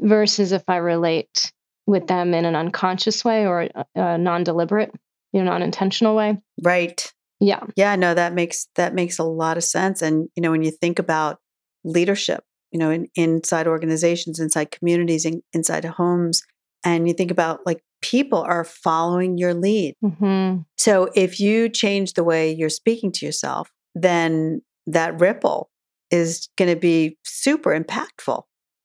versus 0.00 0.52
if 0.52 0.62
I 0.68 0.76
relate 0.76 1.52
with 1.86 2.06
them 2.06 2.34
in 2.34 2.44
an 2.44 2.56
unconscious 2.56 3.24
way 3.24 3.46
or 3.46 3.62
a, 3.62 3.86
a 3.94 4.18
non-deliberate, 4.18 4.92
you 5.36 5.44
know, 5.44 5.50
non-intentional 5.50 6.16
way. 6.16 6.38
Right. 6.62 7.12
Yeah. 7.40 7.64
Yeah, 7.76 7.96
no 7.96 8.14
that 8.14 8.32
makes 8.32 8.68
that 8.76 8.94
makes 8.94 9.18
a 9.18 9.24
lot 9.24 9.56
of 9.56 9.64
sense 9.64 10.00
and 10.02 10.28
you 10.34 10.42
know 10.42 10.50
when 10.50 10.62
you 10.62 10.70
think 10.70 10.98
about 10.98 11.38
leadership, 11.84 12.42
you 12.72 12.78
know, 12.78 12.90
in, 12.90 13.06
inside 13.14 13.66
organizations, 13.66 14.40
inside 14.40 14.70
communities, 14.70 15.24
in, 15.24 15.42
inside 15.52 15.84
homes 15.84 16.42
and 16.84 17.06
you 17.06 17.14
think 17.14 17.30
about 17.30 17.60
like 17.66 17.82
people 18.00 18.40
are 18.40 18.64
following 18.64 19.36
your 19.36 19.54
lead. 19.54 19.94
Mm-hmm. 20.04 20.62
So 20.78 21.08
if 21.14 21.40
you 21.40 21.68
change 21.68 22.14
the 22.14 22.24
way 22.24 22.52
you're 22.52 22.68
speaking 22.68 23.12
to 23.12 23.26
yourself, 23.26 23.70
then 23.94 24.62
that 24.86 25.20
ripple 25.20 25.70
is 26.10 26.48
going 26.56 26.72
to 26.72 26.78
be 26.78 27.18
super 27.24 27.78
impactful. 27.78 28.42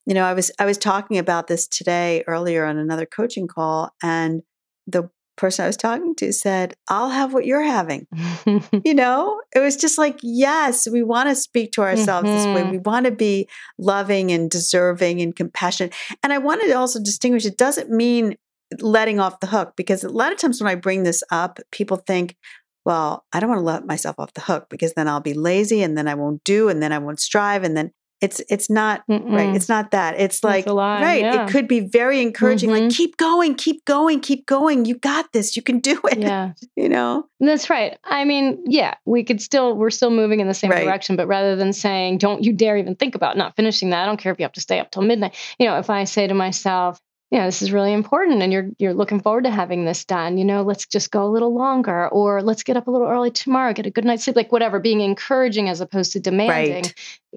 You 0.08 0.16
know, 0.16 0.26
I 0.26 0.34
was 0.34 0.52
I 0.60 0.66
was 0.66 0.78
talking 0.78 1.20
about 1.20 1.48
this 1.48 1.68
today 1.68 2.24
earlier 2.28 2.66
on 2.66 2.78
another 2.78 3.06
coaching 3.06 3.48
call 3.48 3.92
and 4.02 4.42
the 4.88 5.10
person 5.38 5.64
I 5.64 5.68
was 5.68 5.78
talking 5.78 6.16
to 6.16 6.32
said, 6.34 6.76
I'll 6.90 7.10
have 7.10 7.34
what 7.34 7.46
you're 7.46 7.64
having. 7.64 8.08
you 8.86 8.94
know, 8.94 9.42
it 9.56 9.60
was 9.60 9.76
just 9.76 9.98
like, 9.98 10.20
yes, 10.22 10.88
we 10.88 11.04
want 11.04 11.30
to 11.30 11.36
speak 11.36 11.72
to 11.74 11.82
ourselves 11.82 12.28
mm-hmm. 12.28 12.38
this 12.38 12.46
way. 12.46 12.62
Mm-hmm. 12.62 12.72
We 12.72 12.78
want 12.80 13.06
to 13.06 13.12
be 13.12 13.48
loving 13.78 14.32
and 14.32 14.50
deserving 14.50 15.22
and 15.22 15.36
compassionate. 15.36 15.94
And 16.24 16.32
I 16.32 16.38
wanted 16.38 16.68
to 16.68 16.74
also 16.78 17.02
distinguish 17.02 17.46
it 17.46 17.58
doesn't 17.58 17.90
mean 17.90 18.36
letting 18.80 19.20
off 19.20 19.40
the 19.40 19.48
hook 19.48 19.74
because 19.76 20.04
a 20.04 20.10
lot 20.10 20.32
of 20.32 20.38
times 20.38 20.62
when 20.62 20.72
I 20.72 20.76
bring 20.76 21.04
this 21.04 21.24
up, 21.32 21.60
people 21.72 21.98
think, 21.98 22.38
well, 22.86 23.26
I 23.32 23.40
don't 23.40 23.50
want 23.50 23.60
to 23.60 23.66
let 23.66 23.86
myself 23.86 24.16
off 24.18 24.34
the 24.34 24.42
hook 24.42 24.68
because 24.70 24.94
then 24.94 25.08
I'll 25.08 25.20
be 25.20 25.34
lazy 25.34 25.84
and 25.84 25.98
then 25.98 26.08
I 26.08 26.16
won't 26.16 26.44
do 26.44 26.70
and 26.70 26.82
then 26.82 26.92
I 26.92 27.00
won't 27.00 27.20
strive 27.20 27.64
and 27.64 27.76
then 27.78 27.92
it's 28.22 28.40
it's 28.50 28.70
not 28.70 29.06
Mm-mm. 29.08 29.32
right. 29.32 29.56
It's 29.56 29.68
not 29.68 29.92
that. 29.92 30.20
It's 30.20 30.44
like 30.44 30.68
right. 30.68 31.22
Yeah. 31.22 31.46
It 31.46 31.52
could 31.52 31.68
be 31.68 31.80
very 31.80 32.22
encouraging. 32.22 32.70
Mm-hmm. 32.70 32.86
Like 32.86 32.94
keep 32.94 33.18
going, 33.18 33.56
keep 33.56 33.84
going, 33.86 34.20
keep 34.22 34.46
going. 34.46 34.86
You 34.86 34.96
got 34.96 35.34
this. 35.34 35.56
You 35.56 35.64
can 35.64 35.80
do 35.80 36.00
it. 36.06 36.20
Yeah, 36.20 36.54
you 36.76 36.88
know. 36.88 37.26
That's 37.40 37.70
right. 37.70 37.98
I 38.04 38.24
mean, 38.24 38.64
yeah, 38.68 38.94
we 39.06 39.24
could 39.24 39.42
still 39.42 39.76
we're 39.76 39.90
still 39.90 40.12
moving 40.12 40.40
in 40.40 40.48
the 40.48 40.54
same 40.54 40.70
right. 40.70 40.84
direction, 40.84 41.16
but 41.16 41.28
rather 41.28 41.56
than 41.56 41.74
saying 41.74 42.20
don't 42.20 42.44
you 42.44 42.54
dare 42.54 42.78
even 42.78 42.96
think 42.96 43.16
about 43.16 43.38
not 43.38 43.56
finishing 43.56 43.90
that. 43.90 44.04
I 44.04 44.06
don't 44.06 44.18
care 44.18 44.32
if 44.32 44.40
you 44.40 44.46
have 44.46 44.54
to 44.54 44.62
stay 44.62 44.80
up 44.80 44.92
till 44.92 45.02
midnight. 45.02 45.36
You 45.58 45.66
know, 45.66 45.80
if 45.80 45.90
I 45.90 46.04
say 46.04 46.28
to 46.28 46.34
myself, 46.36 47.02
know, 47.40 47.46
this 47.46 47.62
is 47.62 47.72
really 47.72 47.94
important 47.94 48.42
and 48.42 48.52
you're 48.52 48.70
you're 48.78 48.94
looking 48.94 49.22
forward 49.22 49.46
to 49.46 49.52
having 49.52 49.86
this 49.86 50.04
done. 50.04 50.38
You 50.38 50.44
know, 50.44 50.64
let's 50.64 50.86
just 50.86 51.12
go 51.12 51.24
a 51.24 51.32
little 51.32 51.56
longer 51.56 52.10
or 52.10 52.42
let's 52.42 52.64
get 52.64 52.76
up 52.76 52.88
a 52.88 52.92
little 52.92 53.08
early 53.08 53.32
tomorrow, 53.32 53.74
get 53.74 53.86
a 53.86 53.92
good 53.92 54.04
night's 54.04 54.26
sleep, 54.26 54.36
like 54.36 54.52
whatever, 54.52 54.80
being 54.80 55.00
encouraging 55.00 55.70
as 55.70 55.80
opposed 55.80 56.12
to 56.12 56.20
demanding 56.20 56.84
right. 56.84 56.94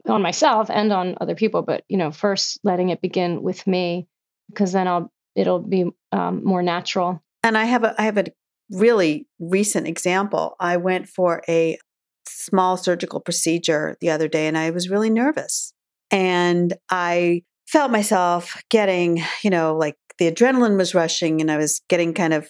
on 0.08 0.20
myself 0.20 0.68
and 0.68 0.92
on 0.92 1.16
other 1.20 1.36
people. 1.36 1.62
But, 1.62 1.84
you 1.88 1.96
know, 1.96 2.10
first 2.10 2.58
letting 2.64 2.88
it 2.88 3.00
begin 3.00 3.42
with 3.42 3.66
me 3.68 4.08
because 4.48 4.72
then 4.72 4.88
I'll 4.88 5.12
it'll 5.36 5.60
be 5.60 5.86
um, 6.10 6.44
more 6.44 6.62
natural. 6.62 7.22
And 7.44 7.56
I 7.56 7.64
have 7.66 7.84
a 7.84 7.94
I 7.96 8.04
have 8.04 8.18
a 8.18 8.26
really 8.70 9.28
recent 9.38 9.86
example. 9.86 10.56
I 10.58 10.76
went 10.76 11.08
for 11.08 11.42
a 11.48 11.78
small 12.26 12.76
surgical 12.76 13.20
procedure 13.20 13.96
the 14.00 14.10
other 14.10 14.26
day 14.26 14.48
and 14.48 14.58
I 14.58 14.70
was 14.70 14.90
really 14.90 15.10
nervous. 15.10 15.72
And 16.10 16.74
I 16.90 17.42
felt 17.66 17.90
myself 17.90 18.62
getting, 18.70 19.22
you 19.42 19.50
know, 19.50 19.76
like 19.76 19.96
the 20.18 20.30
adrenaline 20.30 20.76
was 20.76 20.94
rushing 20.94 21.40
and 21.40 21.50
I 21.50 21.56
was 21.56 21.80
getting 21.88 22.14
kind 22.14 22.32
of 22.32 22.48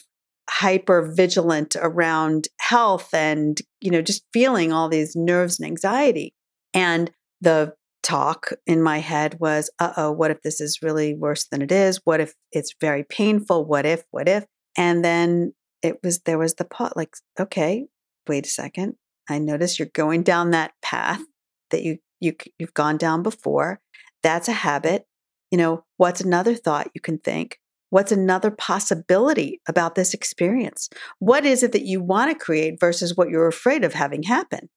hyper 0.51 1.11
vigilant 1.17 1.77
around 1.81 2.49
health 2.61 3.15
and, 3.15 3.59
you 3.81 3.91
know, 3.91 4.03
just 4.03 4.25
feeling 4.33 4.73
all 4.73 4.89
these 4.89 5.17
nerves 5.17 5.59
and 5.59 5.67
anxiety. 5.67 6.35
And 6.75 7.11
the 7.41 7.75
talk 8.03 8.51
in 8.67 8.83
my 8.83 8.99
head 8.99 9.39
was, 9.41 9.71
uh 9.79 9.93
oh, 9.97 10.13
what 10.13 10.31
if 10.31 10.43
this 10.43 10.61
is 10.61 10.83
really 10.83 11.15
worse 11.15 11.47
than 11.47 11.63
it 11.63 11.73
is? 11.73 12.01
What 12.05 12.21
if 12.21 12.35
it's 12.53 12.75
very 12.81 13.05
painful? 13.05 13.65
What 13.65 13.87
if, 13.87 14.05
what 14.11 14.29
if? 14.29 14.45
And 14.77 15.03
then 15.03 15.55
it 15.83 16.01
was, 16.03 16.21
there 16.21 16.39
was 16.39 16.55
the 16.55 16.65
pot, 16.65 16.97
like, 16.97 17.15
okay, 17.41 17.87
wait 18.29 18.47
a 18.47 18.51
second. 18.51 18.97
I 19.31 19.39
notice 19.39 19.79
you're 19.79 19.89
going 19.95 20.23
down 20.23 20.51
that 20.51 20.73
path 20.83 21.23
that 21.71 21.83
you, 21.83 21.99
you, 22.21 22.35
you've 22.59 22.75
gone 22.75 22.99
down 22.99 23.23
before. 23.23 23.81
That's 24.25 24.49
a 24.49 24.53
habit. 24.53 25.07
You 25.53 25.59
know, 25.59 25.85
what's 25.99 26.21
another 26.21 26.57
thought 26.57 26.91
you 26.95 27.01
can 27.01 27.19
think? 27.19 27.61
What's 27.91 28.11
another 28.11 28.51
possibility 28.51 29.61
about 29.69 29.95
this 29.95 30.15
experience? 30.15 30.89
What 31.21 31.47
is 31.47 31.63
it 31.63 31.71
that 31.71 31.85
you 31.85 32.03
want 32.03 32.33
to 32.33 32.45
create 32.45 32.81
versus 32.81 33.17
what 33.17 33.29
you're 33.29 33.47
afraid 33.47 33.85
of 33.85 33.95
having 33.95 34.25
happen? 34.25 34.69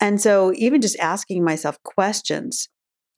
And 0.00 0.22
so, 0.22 0.54
even 0.56 0.80
just 0.80 0.98
asking 0.98 1.44
myself 1.44 1.82
questions, 1.82 2.68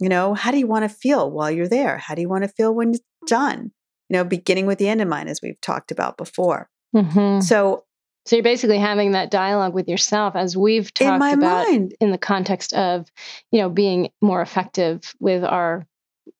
you 0.01 0.09
know, 0.09 0.35
how 0.35 0.51
do 0.51 0.59
you 0.59 0.67
want 0.67 0.83
to 0.83 0.89
feel 0.89 1.31
while 1.31 1.51
you're 1.51 1.69
there? 1.69 1.99
How 1.99 2.17
do 2.17 2.21
you 2.21 2.29
want 2.29 2.43
to 2.43 2.49
feel 2.49 2.75
when 2.75 2.91
it's 2.91 3.01
done? 3.29 3.71
You 4.09 4.15
know, 4.15 4.25
beginning 4.25 4.67
with 4.67 4.79
the 4.79 4.89
end 4.89 5.01
in 5.01 5.09
mind, 5.09 5.29
as 5.29 5.41
we've 5.41 5.61
talked 5.61 5.93
about 5.93 6.17
before. 6.19 6.69
Mm-hmm. 6.97 7.41
So, 7.41 7.85
so 8.27 8.37
you're 8.37 8.43
basically 8.43 8.79
having 8.79 9.13
that 9.13 9.31
dialogue 9.31 9.75
with 9.75 9.89
yourself, 9.89 10.35
as 10.37 10.57
we've 10.57 10.93
talked 10.93 11.23
in 11.23 11.39
about 11.39 11.69
mind. 11.69 11.95
in 12.01 12.11
the 12.11 12.19
context 12.19 12.73
of, 12.73 13.11
you 13.51 13.61
know, 13.61 13.69
being 13.69 14.11
more 14.21 14.41
effective 14.41 15.15
with 15.21 15.45
our 15.45 15.87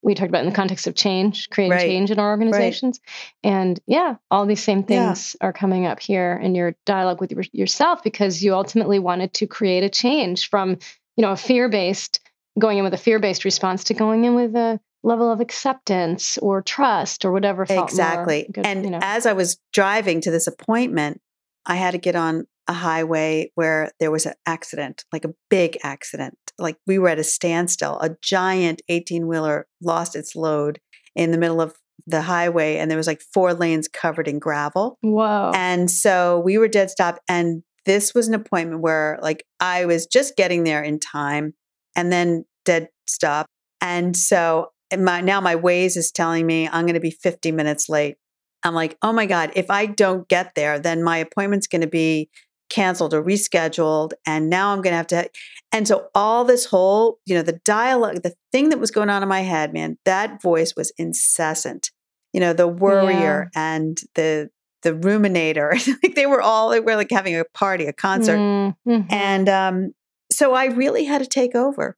we 0.01 0.15
talked 0.15 0.29
about 0.29 0.43
in 0.43 0.49
the 0.49 0.55
context 0.55 0.87
of 0.87 0.95
change, 0.95 1.49
creating 1.49 1.71
right. 1.71 1.81
change 1.81 2.11
in 2.11 2.19
our 2.19 2.29
organizations. 2.29 2.99
Right. 3.43 3.51
And 3.51 3.79
yeah, 3.85 4.15
all 4.31 4.45
these 4.45 4.63
same 4.63 4.83
things 4.83 5.35
yeah. 5.39 5.47
are 5.47 5.53
coming 5.53 5.85
up 5.85 5.99
here 5.99 6.39
in 6.41 6.55
your 6.55 6.75
dialogue 6.85 7.21
with 7.21 7.31
yourself 7.53 8.03
because 8.03 8.43
you 8.43 8.53
ultimately 8.53 8.99
wanted 8.99 9.33
to 9.33 9.47
create 9.47 9.83
a 9.83 9.89
change 9.89 10.49
from, 10.49 10.77
you 11.17 11.21
know, 11.21 11.31
a 11.31 11.37
fear-based 11.37 12.19
going 12.59 12.77
in 12.77 12.83
with 12.83 12.93
a 12.93 12.97
fear-based 12.99 13.45
response 13.45 13.83
to 13.85 13.93
going 13.93 14.23
in 14.25 14.33
with 14.33 14.55
a 14.55 14.79
level 15.03 15.31
of 15.31 15.39
acceptance 15.39 16.37
or 16.39 16.61
trust 16.61 17.25
or 17.25 17.31
whatever 17.31 17.63
exactly 17.69 18.47
good, 18.51 18.65
and 18.65 18.83
you 18.83 18.89
know. 18.89 18.99
as 19.03 19.27
i 19.27 19.33
was 19.33 19.57
driving 19.71 20.19
to 20.19 20.31
this 20.31 20.47
appointment 20.47 21.21
i 21.65 21.75
had 21.75 21.91
to 21.91 21.97
get 21.97 22.15
on 22.15 22.45
a 22.67 22.73
highway 22.73 23.51
where 23.55 23.91
there 23.99 24.11
was 24.11 24.25
an 24.25 24.33
accident, 24.45 25.05
like 25.11 25.25
a 25.25 25.33
big 25.49 25.77
accident. 25.83 26.37
Like 26.57 26.77
we 26.87 26.97
were 26.97 27.09
at 27.09 27.19
a 27.19 27.23
standstill. 27.23 27.99
A 27.99 28.15
giant 28.21 28.81
18 28.89 29.27
wheeler 29.27 29.67
lost 29.81 30.15
its 30.15 30.35
load 30.35 30.79
in 31.15 31.31
the 31.31 31.37
middle 31.37 31.61
of 31.61 31.75
the 32.07 32.23
highway, 32.23 32.77
and 32.77 32.89
there 32.89 32.97
was 32.97 33.07
like 33.07 33.21
four 33.21 33.53
lanes 33.53 33.87
covered 33.87 34.27
in 34.27 34.39
gravel. 34.39 34.97
Whoa. 35.01 35.51
And 35.53 35.89
so 35.89 36.41
we 36.43 36.57
were 36.57 36.67
dead 36.67 36.89
stop. 36.89 37.19
And 37.27 37.63
this 37.85 38.13
was 38.13 38.27
an 38.27 38.33
appointment 38.33 38.81
where, 38.81 39.19
like, 39.21 39.45
I 39.59 39.85
was 39.85 40.07
just 40.07 40.35
getting 40.35 40.63
there 40.63 40.83
in 40.83 40.99
time 40.99 41.53
and 41.95 42.11
then 42.11 42.45
dead 42.63 42.89
stop. 43.07 43.47
And 43.79 44.17
so 44.17 44.69
my, 44.97 45.21
now 45.21 45.39
my 45.39 45.55
Waze 45.55 45.97
is 45.97 46.11
telling 46.11 46.45
me 46.45 46.67
I'm 46.67 46.85
going 46.85 46.95
to 46.95 46.99
be 46.99 47.11
50 47.11 47.51
minutes 47.51 47.89
late. 47.89 48.17
I'm 48.65 48.73
like, 48.73 48.97
oh 49.01 49.13
my 49.13 49.25
God, 49.25 49.51
if 49.55 49.69
I 49.69 49.85
don't 49.85 50.27
get 50.27 50.55
there, 50.55 50.79
then 50.79 51.03
my 51.03 51.17
appointment's 51.17 51.67
going 51.67 51.81
to 51.81 51.87
be 51.87 52.29
canceled 52.69 53.13
or 53.13 53.23
rescheduled 53.23 54.13
and 54.25 54.49
now 54.49 54.71
i'm 54.71 54.81
going 54.81 54.91
to 54.91 54.97
have 54.97 55.07
to 55.07 55.29
and 55.71 55.87
so 55.87 56.07
all 56.15 56.43
this 56.43 56.65
whole 56.65 57.19
you 57.25 57.35
know 57.35 57.43
the 57.43 57.59
dialogue 57.63 58.23
the 58.23 58.33
thing 58.51 58.69
that 58.69 58.79
was 58.79 58.89
going 58.89 59.09
on 59.09 59.21
in 59.21 59.29
my 59.29 59.41
head 59.41 59.71
man 59.71 59.97
that 60.03 60.41
voice 60.41 60.75
was 60.75 60.91
incessant 60.97 61.91
you 62.33 62.39
know 62.39 62.53
the 62.53 62.67
worrier 62.67 63.51
yeah. 63.55 63.75
and 63.75 64.01
the 64.15 64.49
the 64.81 64.93
ruminator 64.93 65.73
like 66.03 66.15
they 66.15 66.25
were 66.25 66.41
all 66.41 66.69
they 66.69 66.79
were 66.79 66.95
like 66.95 67.11
having 67.11 67.37
a 67.37 67.45
party 67.53 67.85
a 67.85 67.93
concert 67.93 68.37
mm-hmm. 68.37 69.01
and 69.09 69.47
um 69.47 69.93
so 70.31 70.53
i 70.53 70.65
really 70.65 71.05
had 71.05 71.21
to 71.21 71.27
take 71.27 71.53
over 71.53 71.95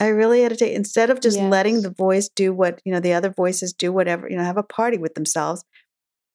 i 0.00 0.06
really 0.06 0.42
had 0.42 0.48
to 0.50 0.56
take 0.56 0.74
instead 0.74 1.10
of 1.10 1.20
just 1.20 1.36
yes. 1.36 1.50
letting 1.50 1.82
the 1.82 1.90
voice 1.90 2.30
do 2.30 2.54
what 2.54 2.80
you 2.86 2.92
know 2.92 3.00
the 3.00 3.12
other 3.12 3.30
voices 3.30 3.74
do 3.74 3.92
whatever 3.92 4.28
you 4.30 4.36
know 4.36 4.44
have 4.44 4.56
a 4.56 4.62
party 4.62 4.96
with 4.96 5.14
themselves 5.14 5.62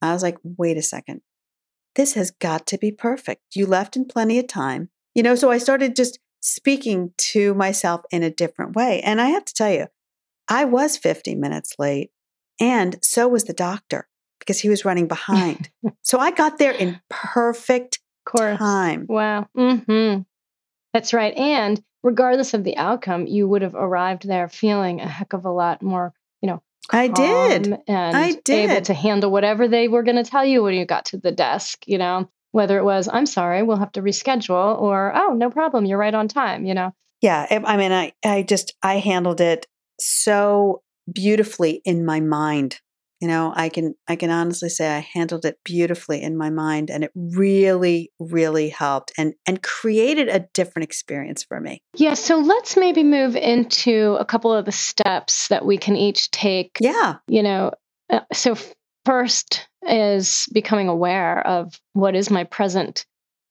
i 0.02 0.14
was 0.14 0.24
like 0.24 0.38
wait 0.44 0.78
a 0.78 0.82
second 0.82 1.22
this 1.96 2.14
has 2.14 2.32
got 2.32 2.66
to 2.68 2.78
be 2.78 2.92
perfect. 2.92 3.56
You 3.56 3.66
left 3.66 3.96
in 3.96 4.06
plenty 4.06 4.40
of 4.40 4.48
time. 4.48 4.90
You 5.14 5.24
know, 5.24 5.36
so 5.36 5.52
I 5.52 5.58
started 5.58 5.96
just 5.96 6.20
speaking 6.40 7.14
to 7.18 7.54
myself 7.54 8.02
in 8.12 8.24
a 8.24 8.32
different 8.32 8.76
way. 8.76 9.02
And 9.02 9.20
I 9.20 9.28
have 9.30 9.46
to 9.46 9.54
tell 9.54 9.72
you, 9.72 9.88
I 10.48 10.66
was 10.66 10.98
50 10.98 11.36
minutes 11.36 11.76
late, 11.78 12.12
and 12.60 12.98
so 13.02 13.28
was 13.28 13.44
the 13.44 13.54
doctor 13.54 14.08
because 14.40 14.60
he 14.60 14.70
was 14.70 14.86
running 14.86 15.08
behind. 15.08 15.70
so 16.02 16.18
I 16.18 16.32
got 16.32 16.58
there 16.58 16.72
in 16.72 17.00
perfect 17.10 18.00
time. 18.58 19.06
Wow. 19.08 19.48
Mm-hmm. 19.56 20.22
That's 20.94 21.14
right. 21.14 21.34
And 21.36 21.82
regardless 22.04 22.54
of 22.54 22.64
the 22.64 22.78
outcome, 22.78 23.28
you 23.28 23.48
would 23.48 23.62
have 23.62 23.76
arrived 23.76 24.28
there 24.28 24.50
feeling 24.50 25.00
a 25.00 25.08
heck 25.08 25.34
of 25.34 25.46
a 25.46 25.52
lot 25.52 25.82
more, 25.82 26.14
I 26.90 27.08
did. 27.08 27.74
Um, 27.74 27.80
and 27.88 28.18
I 28.18 28.34
did. 28.44 28.70
able 28.70 28.82
to 28.82 28.94
handle 28.94 29.32
whatever 29.32 29.68
they 29.68 29.88
were 29.88 30.04
going 30.04 30.22
to 30.22 30.30
tell 30.30 30.44
you 30.44 30.64
when 30.64 30.74
you 30.74 30.86
got 30.86 31.06
to 31.06 31.18
the 31.18 31.32
desk, 31.32 31.84
you 31.88 31.98
know, 31.98 32.30
whether 32.52 32.78
it 32.78 32.84
was, 32.84 33.08
I'm 33.12 33.26
sorry, 33.26 33.64
we'll 33.64 33.78
have 33.78 33.94
to 33.94 34.02
reschedule, 34.02 34.82
or, 34.82 35.14
oh, 35.16 35.34
no 35.34 35.50
problem, 35.50 35.86
you're 35.86 35.98
right 35.98 36.14
on 36.14 36.28
time, 36.28 36.66
you 36.66 36.74
know. 36.74 36.94
Yeah. 37.22 37.46
I 37.50 37.78
mean, 37.78 37.92
I, 37.92 38.14
I 38.26 38.44
just, 38.44 38.74
I 38.82 38.98
handled 38.98 39.40
it 39.42 39.68
so 40.00 40.82
beautifully 41.12 41.82
in 41.86 42.04
my 42.06 42.20
mind 42.20 42.80
you 43.22 43.28
know 43.28 43.54
i 43.56 43.70
can 43.70 43.94
i 44.08 44.16
can 44.16 44.30
honestly 44.30 44.68
say 44.68 44.90
i 44.90 45.00
handled 45.00 45.46
it 45.46 45.58
beautifully 45.64 46.22
in 46.22 46.36
my 46.36 46.50
mind 46.50 46.90
and 46.90 47.04
it 47.04 47.12
really 47.16 48.12
really 48.20 48.70
helped 48.70 49.14
and 49.18 49.34
and 49.46 49.62
created 49.64 50.28
a 50.28 50.40
different 50.54 50.84
experience 50.84 51.44
for 51.44 51.62
me. 51.62 51.82
Yeah 51.96 52.16
so 52.16 52.38
let's 52.40 52.76
maybe 52.76 53.04
move 53.04 53.36
into 53.36 54.18
a 54.20 54.26
couple 54.26 54.52
of 54.52 54.66
the 54.66 54.72
steps 54.72 55.48
that 55.50 55.66
we 55.66 55.78
can 55.78 55.96
each 55.96 56.32
take 56.32 56.78
yeah. 56.82 57.16
you 57.28 57.44
know 57.44 57.72
uh, 58.10 58.22
so 58.34 58.58
first 59.06 59.68
is 59.84 60.48
becoming 60.54 60.88
aware 60.88 61.46
of 61.48 61.80
what 61.94 62.16
is 62.16 62.30
my 62.30 62.44
present 62.44 63.06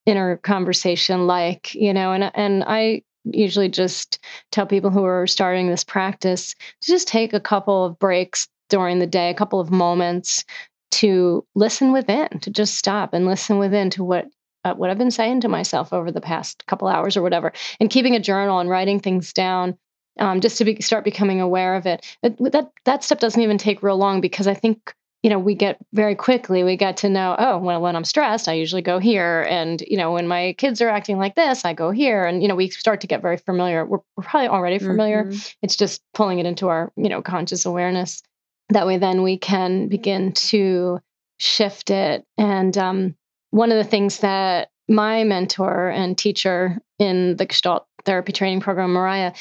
inner 0.06 0.36
conversation 0.38 1.26
like 1.26 1.74
you 1.74 1.94
know 1.94 2.12
and 2.12 2.30
and 2.34 2.64
i 2.64 3.02
usually 3.24 3.68
just 3.68 4.18
tell 4.50 4.66
people 4.66 4.90
who 4.90 5.04
are 5.04 5.26
starting 5.26 5.68
this 5.68 5.84
practice 5.84 6.54
to 6.80 6.90
just 6.90 7.06
take 7.06 7.32
a 7.32 7.40
couple 7.40 7.84
of 7.84 7.98
breaks 7.98 8.48
during 8.70 8.98
the 8.98 9.06
day, 9.06 9.30
a 9.30 9.34
couple 9.34 9.60
of 9.60 9.70
moments 9.70 10.44
to 10.92 11.46
listen 11.54 11.92
within, 11.92 12.28
to 12.40 12.50
just 12.50 12.74
stop 12.74 13.12
and 13.12 13.26
listen 13.26 13.58
within 13.58 13.90
to 13.90 14.04
what 14.04 14.26
uh, 14.64 14.74
what 14.74 14.90
I've 14.90 14.98
been 14.98 15.10
saying 15.10 15.40
to 15.40 15.48
myself 15.48 15.92
over 15.92 16.10
the 16.12 16.20
past 16.20 16.66
couple 16.66 16.88
hours 16.88 17.16
or 17.16 17.22
whatever, 17.22 17.52
and 17.78 17.88
keeping 17.88 18.14
a 18.14 18.20
journal 18.20 18.58
and 18.58 18.68
writing 18.68 19.00
things 19.00 19.32
down, 19.32 19.78
um, 20.18 20.40
just 20.40 20.58
to 20.58 20.64
be, 20.66 20.82
start 20.82 21.02
becoming 21.02 21.40
aware 21.40 21.76
of 21.76 21.86
it. 21.86 22.04
it. 22.22 22.36
That 22.52 22.70
that 22.84 23.04
step 23.04 23.20
doesn't 23.20 23.40
even 23.40 23.58
take 23.58 23.82
real 23.82 23.96
long 23.96 24.20
because 24.20 24.46
I 24.46 24.54
think 24.54 24.94
you 25.22 25.30
know 25.30 25.38
we 25.38 25.54
get 25.54 25.78
very 25.92 26.14
quickly 26.14 26.64
we 26.64 26.76
get 26.76 26.96
to 26.98 27.08
know 27.08 27.36
oh 27.38 27.58
well 27.58 27.80
when 27.80 27.94
i'm 27.94 28.04
stressed 28.04 28.48
i 28.48 28.54
usually 28.54 28.80
go 28.80 28.98
here 28.98 29.46
and 29.50 29.82
you 29.82 29.96
know 29.96 30.12
when 30.12 30.26
my 30.26 30.54
kids 30.56 30.80
are 30.80 30.88
acting 30.88 31.18
like 31.18 31.34
this 31.34 31.64
i 31.64 31.74
go 31.74 31.90
here 31.90 32.24
and 32.24 32.42
you 32.42 32.48
know 32.48 32.54
we 32.54 32.70
start 32.70 33.02
to 33.02 33.06
get 33.06 33.20
very 33.20 33.36
familiar 33.36 33.84
we're, 33.84 33.98
we're 34.16 34.24
probably 34.24 34.48
already 34.48 34.78
familiar 34.78 35.24
mm-hmm. 35.24 35.38
it's 35.62 35.76
just 35.76 36.02
pulling 36.14 36.38
it 36.38 36.46
into 36.46 36.68
our 36.68 36.90
you 36.96 37.08
know 37.08 37.20
conscious 37.20 37.66
awareness 37.66 38.22
that 38.70 38.86
way 38.86 38.98
then 38.98 39.22
we 39.22 39.36
can 39.36 39.88
begin 39.88 40.32
to 40.32 41.00
shift 41.38 41.90
it. 41.90 42.24
And 42.38 42.76
um, 42.76 43.14
one 43.50 43.72
of 43.72 43.78
the 43.78 43.88
things 43.88 44.18
that 44.18 44.70
my 44.88 45.24
mentor 45.24 45.88
and 45.88 46.18
teacher 46.18 46.78
in 46.98 47.36
the 47.36 47.46
gestalt 47.46 47.86
therapy 48.04 48.32
training 48.32 48.60
program 48.60 48.92
mariah 48.92 49.32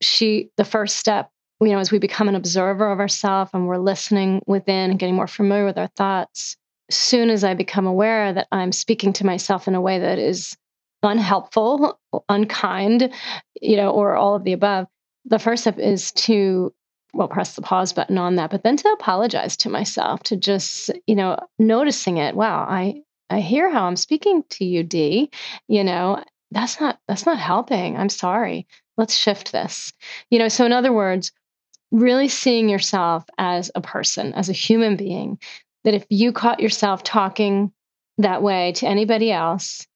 she 0.00 0.50
the 0.56 0.64
first 0.64 0.96
step 0.96 1.30
you 1.60 1.70
know 1.70 1.78
as 1.78 1.90
we 1.90 1.98
become 1.98 2.28
an 2.28 2.36
observer 2.36 2.90
of 2.90 3.00
ourselves 3.00 3.50
and 3.52 3.66
we're 3.66 3.76
listening 3.76 4.40
within 4.46 4.90
and 4.90 4.98
getting 4.98 5.14
more 5.14 5.26
familiar 5.26 5.64
with 5.64 5.78
our 5.78 5.88
thoughts 5.96 6.56
soon 6.90 7.28
as 7.28 7.42
i 7.42 7.54
become 7.54 7.86
aware 7.86 8.32
that 8.32 8.46
i'm 8.52 8.70
speaking 8.70 9.12
to 9.12 9.26
myself 9.26 9.66
in 9.66 9.74
a 9.74 9.80
way 9.80 9.98
that 9.98 10.18
is 10.18 10.56
unhelpful 11.02 11.98
unkind 12.28 13.12
you 13.60 13.76
know 13.76 13.90
or 13.90 14.14
all 14.14 14.36
of 14.36 14.44
the 14.44 14.52
above 14.52 14.86
the 15.24 15.38
first 15.38 15.64
step 15.64 15.78
is 15.78 16.12
to 16.12 16.72
well 17.14 17.28
press 17.28 17.54
the 17.54 17.62
pause 17.62 17.92
button 17.92 18.18
on 18.18 18.36
that 18.36 18.50
but 18.50 18.62
then 18.62 18.76
to 18.76 18.88
apologize 18.90 19.56
to 19.56 19.68
myself 19.70 20.22
to 20.22 20.36
just 20.36 20.90
you 21.06 21.14
know 21.14 21.38
noticing 21.58 22.18
it. 22.18 22.34
Wow 22.34 22.66
i 22.68 23.02
i 23.30 23.40
hear 23.40 23.70
how 23.70 23.84
i'm 23.84 23.96
speaking 23.96 24.44
to 24.50 24.64
you 24.64 24.82
Dee 24.82 25.30
you 25.68 25.84
know 25.84 26.22
that's 26.50 26.80
not 26.80 26.98
that's 27.08 27.26
not 27.26 27.38
helping. 27.38 27.96
I'm 27.96 28.08
sorry. 28.08 28.66
Let's 28.96 29.16
shift 29.16 29.50
this. 29.50 29.92
You 30.30 30.38
know 30.38 30.48
so 30.48 30.64
in 30.64 30.72
other 30.72 30.92
words 30.92 31.32
really 31.90 32.28
seeing 32.28 32.68
yourself 32.68 33.24
as 33.38 33.70
a 33.74 33.80
person 33.80 34.32
as 34.34 34.48
a 34.48 34.52
human 34.52 34.96
being 34.96 35.38
that 35.84 35.94
if 35.94 36.04
you 36.10 36.32
caught 36.32 36.60
yourself 36.60 37.02
talking 37.02 37.72
that 38.18 38.42
way 38.42 38.72
to 38.72 38.86
anybody 38.86 39.30
else 39.30 39.86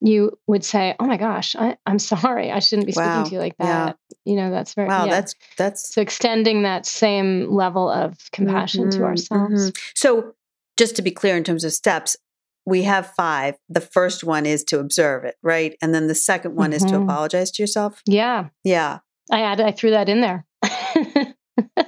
you 0.00 0.38
would 0.46 0.64
say, 0.64 0.94
"Oh 1.00 1.06
my 1.06 1.16
gosh, 1.16 1.56
I, 1.56 1.76
am 1.86 1.98
sorry. 1.98 2.50
I 2.50 2.58
shouldn't 2.60 2.86
be 2.86 2.94
wow. 2.96 3.22
speaking 3.22 3.30
to 3.30 3.34
you 3.34 3.40
like 3.40 3.56
that." 3.58 3.96
Yeah. 4.10 4.16
You 4.24 4.36
know, 4.36 4.50
that's 4.50 4.74
very 4.74 4.88
wow. 4.88 5.04
Yeah. 5.04 5.10
That's 5.10 5.34
that's 5.56 5.94
so 5.94 6.00
extending 6.00 6.62
that 6.62 6.86
same 6.86 7.50
level 7.50 7.88
of 7.88 8.16
compassion 8.32 8.88
mm-hmm, 8.88 8.98
to 8.98 9.04
ourselves. 9.04 9.70
Mm-hmm. 9.70 9.92
So, 9.94 10.34
just 10.76 10.96
to 10.96 11.02
be 11.02 11.10
clear, 11.10 11.36
in 11.36 11.44
terms 11.44 11.64
of 11.64 11.72
steps, 11.72 12.16
we 12.64 12.82
have 12.82 13.12
five. 13.16 13.56
The 13.68 13.80
first 13.80 14.24
one 14.24 14.46
is 14.46 14.62
to 14.64 14.78
observe 14.78 15.24
it, 15.24 15.36
right? 15.42 15.76
And 15.82 15.94
then 15.94 16.06
the 16.06 16.14
second 16.14 16.54
one 16.54 16.70
mm-hmm. 16.70 16.76
is 16.76 16.84
to 16.84 16.92
mm-hmm. 16.92 17.08
apologize 17.08 17.50
to 17.52 17.62
yourself. 17.62 18.02
Yeah, 18.06 18.48
yeah. 18.64 18.98
I 19.30 19.42
added, 19.42 19.66
I 19.66 19.72
threw 19.72 19.90
that 19.90 20.08
in 20.08 20.20
there. 20.20 20.46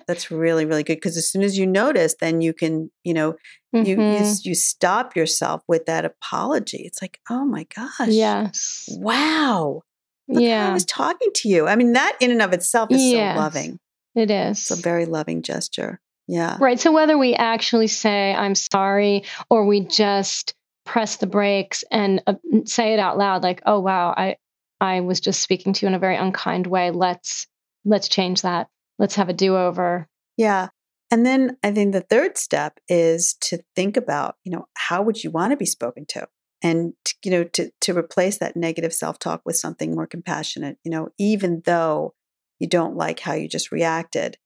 That's 0.06 0.30
really, 0.30 0.64
really 0.64 0.82
good 0.82 0.96
because 0.96 1.16
as 1.16 1.30
soon 1.30 1.42
as 1.42 1.56
you 1.56 1.66
notice, 1.66 2.16
then 2.20 2.40
you 2.40 2.52
can, 2.52 2.90
you 3.04 3.14
know, 3.14 3.32
mm-hmm. 3.74 3.84
you, 3.84 3.96
you 3.96 3.96
mm-hmm. 3.96 4.48
you 4.48 4.54
stop 4.54 5.16
yourself 5.16 5.62
with 5.68 5.86
that 5.86 6.04
apology. 6.04 6.82
It's 6.84 7.00
like, 7.00 7.20
oh 7.30 7.44
my 7.44 7.66
gosh, 7.74 8.08
yes, 8.08 8.88
wow, 8.90 9.82
Look 10.28 10.42
yeah, 10.42 10.68
I 10.68 10.72
was 10.72 10.84
talking 10.84 11.30
to 11.34 11.48
you. 11.48 11.66
I 11.66 11.76
mean, 11.76 11.94
that 11.94 12.16
in 12.20 12.30
and 12.30 12.42
of 12.42 12.52
itself 12.52 12.90
is 12.92 13.02
yes, 13.02 13.36
so 13.36 13.40
loving. 13.40 13.78
It 14.14 14.30
is. 14.30 14.58
It's 14.58 14.70
a 14.70 14.76
very 14.76 15.06
loving 15.06 15.42
gesture. 15.42 16.00
Yeah. 16.26 16.56
Right. 16.60 16.78
So 16.78 16.92
whether 16.92 17.18
we 17.18 17.34
actually 17.34 17.88
say 17.88 18.32
I'm 18.32 18.54
sorry 18.54 19.24
or 19.48 19.66
we 19.66 19.80
just 19.80 20.54
press 20.84 21.16
the 21.16 21.26
brakes 21.26 21.82
and 21.90 22.22
uh, 22.26 22.34
say 22.64 22.92
it 22.92 23.00
out 23.00 23.18
loud, 23.18 23.42
like, 23.42 23.62
oh 23.66 23.80
wow, 23.80 24.14
I 24.16 24.36
I 24.80 25.00
was 25.00 25.20
just 25.20 25.42
speaking 25.42 25.72
to 25.72 25.86
you 25.86 25.88
in 25.88 25.94
a 25.94 25.98
very 25.98 26.16
unkind 26.16 26.66
way. 26.66 26.92
Let's 26.92 27.48
let's 27.84 28.08
change 28.08 28.42
that 28.42 28.68
let's 29.00 29.16
have 29.16 29.28
a 29.28 29.33
do 29.33 29.57
over. 29.57 30.07
Yeah. 30.37 30.69
And 31.11 31.26
then 31.26 31.57
I 31.64 31.73
think 31.73 31.92
the 31.92 32.02
third 32.02 32.38
step 32.38 32.78
is 32.88 33.35
to 33.40 33.59
think 33.75 33.97
about, 33.97 34.37
you 34.45 34.52
know, 34.52 34.66
how 34.75 35.02
would 35.02 35.25
you 35.25 35.30
want 35.33 35.50
to 35.50 35.57
be 35.57 35.66
spoken 35.66 36.04
to? 36.11 36.28
And 36.62 36.92
you 37.25 37.30
know, 37.30 37.45
to 37.45 37.71
to 37.80 37.97
replace 37.97 38.38
that 38.38 38.54
negative 38.54 38.92
self-talk 38.92 39.40
with 39.45 39.57
something 39.57 39.95
more 39.95 40.07
compassionate, 40.07 40.76
you 40.85 40.90
know, 40.90 41.09
even 41.19 41.62
though 41.64 42.14
you 42.61 42.69
don't 42.69 42.95
like 42.95 43.19
how 43.19 43.33
you 43.33 43.49
just 43.49 43.73
reacted, 43.73 44.37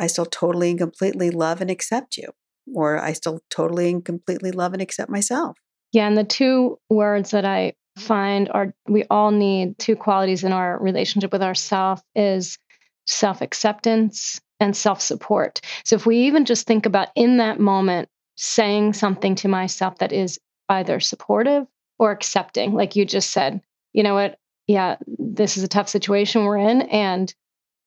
I 0.00 0.06
still 0.06 0.24
totally 0.24 0.70
and 0.70 0.78
completely 0.78 1.30
love 1.30 1.60
and 1.60 1.70
accept 1.70 2.16
you. 2.16 2.30
Or 2.74 2.98
I 2.98 3.12
still 3.12 3.40
totally 3.50 3.90
and 3.90 4.04
completely 4.04 4.50
love 4.50 4.72
and 4.72 4.80
accept 4.80 5.10
myself. 5.10 5.58
Yeah, 5.92 6.08
and 6.08 6.16
the 6.16 6.24
two 6.24 6.78
words 6.88 7.30
that 7.30 7.44
I 7.44 7.74
find 7.98 8.48
are 8.50 8.74
we 8.88 9.04
all 9.10 9.30
need 9.30 9.78
two 9.78 9.94
qualities 9.94 10.42
in 10.42 10.52
our 10.52 10.78
relationship 10.78 11.32
with 11.32 11.42
ourself 11.42 12.02
is 12.14 12.58
self 13.06 13.40
acceptance, 13.40 14.40
and 14.60 14.76
self 14.76 15.00
support. 15.00 15.60
So 15.84 15.96
if 15.96 16.06
we 16.06 16.18
even 16.18 16.44
just 16.44 16.66
think 16.66 16.86
about 16.86 17.08
in 17.14 17.38
that 17.38 17.60
moment 17.60 18.08
saying 18.36 18.92
something 18.92 19.34
to 19.36 19.48
myself 19.48 19.98
that 19.98 20.12
is 20.12 20.38
either 20.68 21.00
supportive 21.00 21.66
or 21.98 22.10
accepting, 22.10 22.74
like 22.74 22.96
you 22.96 23.04
just 23.04 23.30
said, 23.30 23.60
you 23.92 24.02
know 24.02 24.14
what? 24.14 24.38
Yeah, 24.66 24.96
this 25.06 25.56
is 25.56 25.62
a 25.62 25.68
tough 25.68 25.88
situation 25.88 26.44
we're 26.44 26.58
in, 26.58 26.82
and 26.82 27.32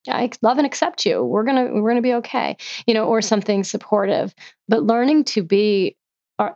I 0.07 0.29
love 0.41 0.57
and 0.57 0.65
accept 0.65 1.05
you. 1.05 1.23
We're 1.23 1.43
gonna 1.43 1.69
we're 1.73 1.89
gonna 1.89 2.01
be 2.01 2.13
okay, 2.15 2.57
you 2.87 2.93
know, 2.93 3.05
or 3.05 3.21
something 3.21 3.63
supportive. 3.63 4.33
But 4.67 4.83
learning 4.83 5.25
to 5.25 5.43
be 5.43 5.97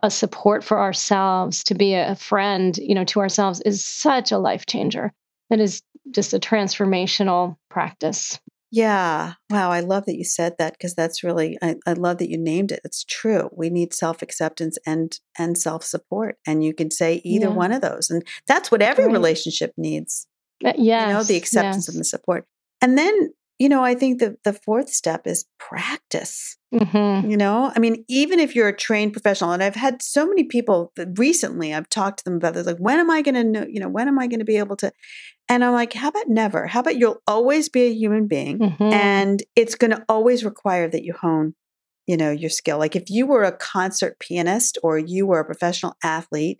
a 0.02 0.10
support 0.10 0.64
for 0.64 0.80
ourselves, 0.80 1.62
to 1.64 1.74
be 1.74 1.92
a 1.92 2.14
friend, 2.14 2.78
you 2.78 2.94
know, 2.94 3.04
to 3.04 3.20
ourselves 3.20 3.60
is 3.62 3.84
such 3.84 4.32
a 4.32 4.38
life 4.38 4.64
changer. 4.64 5.12
It 5.50 5.60
is 5.60 5.82
just 6.10 6.32
a 6.32 6.38
transformational 6.38 7.56
practice. 7.68 8.40
Yeah. 8.74 9.34
Wow. 9.50 9.70
I 9.70 9.80
love 9.80 10.06
that 10.06 10.16
you 10.16 10.24
said 10.24 10.54
that 10.58 10.72
because 10.72 10.96
that's 10.96 11.22
really, 11.22 11.56
I, 11.62 11.76
I, 11.86 11.92
love 11.92 12.18
that 12.18 12.28
you 12.28 12.36
named 12.36 12.72
it. 12.72 12.80
It's 12.82 13.04
true. 13.04 13.48
We 13.52 13.70
need 13.70 13.94
self 13.94 14.20
acceptance 14.20 14.78
and 14.84 15.16
and 15.38 15.56
self 15.56 15.84
support. 15.84 16.38
And 16.44 16.64
you 16.64 16.74
can 16.74 16.90
say 16.90 17.22
either 17.24 17.46
yeah. 17.46 17.52
one 17.52 17.70
of 17.70 17.82
those. 17.82 18.10
And 18.10 18.26
that's 18.48 18.72
what 18.72 18.82
every 18.82 19.04
right. 19.04 19.12
relationship 19.12 19.74
needs. 19.76 20.26
Uh, 20.64 20.72
yes, 20.76 21.06
you 21.06 21.14
know, 21.14 21.22
the 21.22 21.36
acceptance 21.36 21.86
yes. 21.86 21.88
and 21.88 22.00
the 22.00 22.04
support. 22.04 22.46
And 22.82 22.98
then, 22.98 23.32
you 23.58 23.68
know, 23.68 23.84
I 23.84 23.94
think 23.94 24.18
the, 24.18 24.36
the 24.44 24.52
fourth 24.52 24.88
step 24.88 25.26
is 25.26 25.44
practice. 25.58 26.56
Mm-hmm. 26.74 27.30
You 27.30 27.36
know, 27.36 27.70
I 27.74 27.78
mean, 27.78 28.04
even 28.08 28.40
if 28.40 28.56
you're 28.56 28.68
a 28.68 28.76
trained 28.76 29.12
professional, 29.12 29.52
and 29.52 29.62
I've 29.62 29.76
had 29.76 30.02
so 30.02 30.26
many 30.26 30.44
people 30.44 30.92
recently, 31.16 31.72
I've 31.72 31.88
talked 31.88 32.18
to 32.18 32.24
them 32.24 32.34
about 32.34 32.54
this, 32.54 32.66
like, 32.66 32.78
when 32.78 32.98
am 32.98 33.10
I 33.10 33.22
going 33.22 33.36
to 33.36 33.44
know, 33.44 33.66
you 33.68 33.78
know, 33.78 33.88
when 33.88 34.08
am 34.08 34.18
I 34.18 34.26
going 34.26 34.40
to 34.40 34.44
be 34.44 34.56
able 34.56 34.76
to? 34.78 34.92
And 35.48 35.64
I'm 35.64 35.72
like, 35.72 35.92
how 35.92 36.08
about 36.08 36.28
never? 36.28 36.66
How 36.66 36.80
about 36.80 36.96
you'll 36.96 37.22
always 37.28 37.68
be 37.68 37.82
a 37.82 37.92
human 37.92 38.26
being 38.26 38.58
mm-hmm. 38.58 38.82
and 38.92 39.42
it's 39.54 39.76
going 39.76 39.92
to 39.92 40.04
always 40.08 40.44
require 40.44 40.88
that 40.88 41.04
you 41.04 41.12
hone, 41.12 41.54
you 42.06 42.16
know, 42.16 42.30
your 42.30 42.50
skill. 42.50 42.78
Like 42.78 42.96
if 42.96 43.08
you 43.08 43.26
were 43.26 43.44
a 43.44 43.56
concert 43.56 44.18
pianist 44.18 44.78
or 44.82 44.98
you 44.98 45.26
were 45.26 45.40
a 45.40 45.44
professional 45.44 45.96
athlete, 46.02 46.58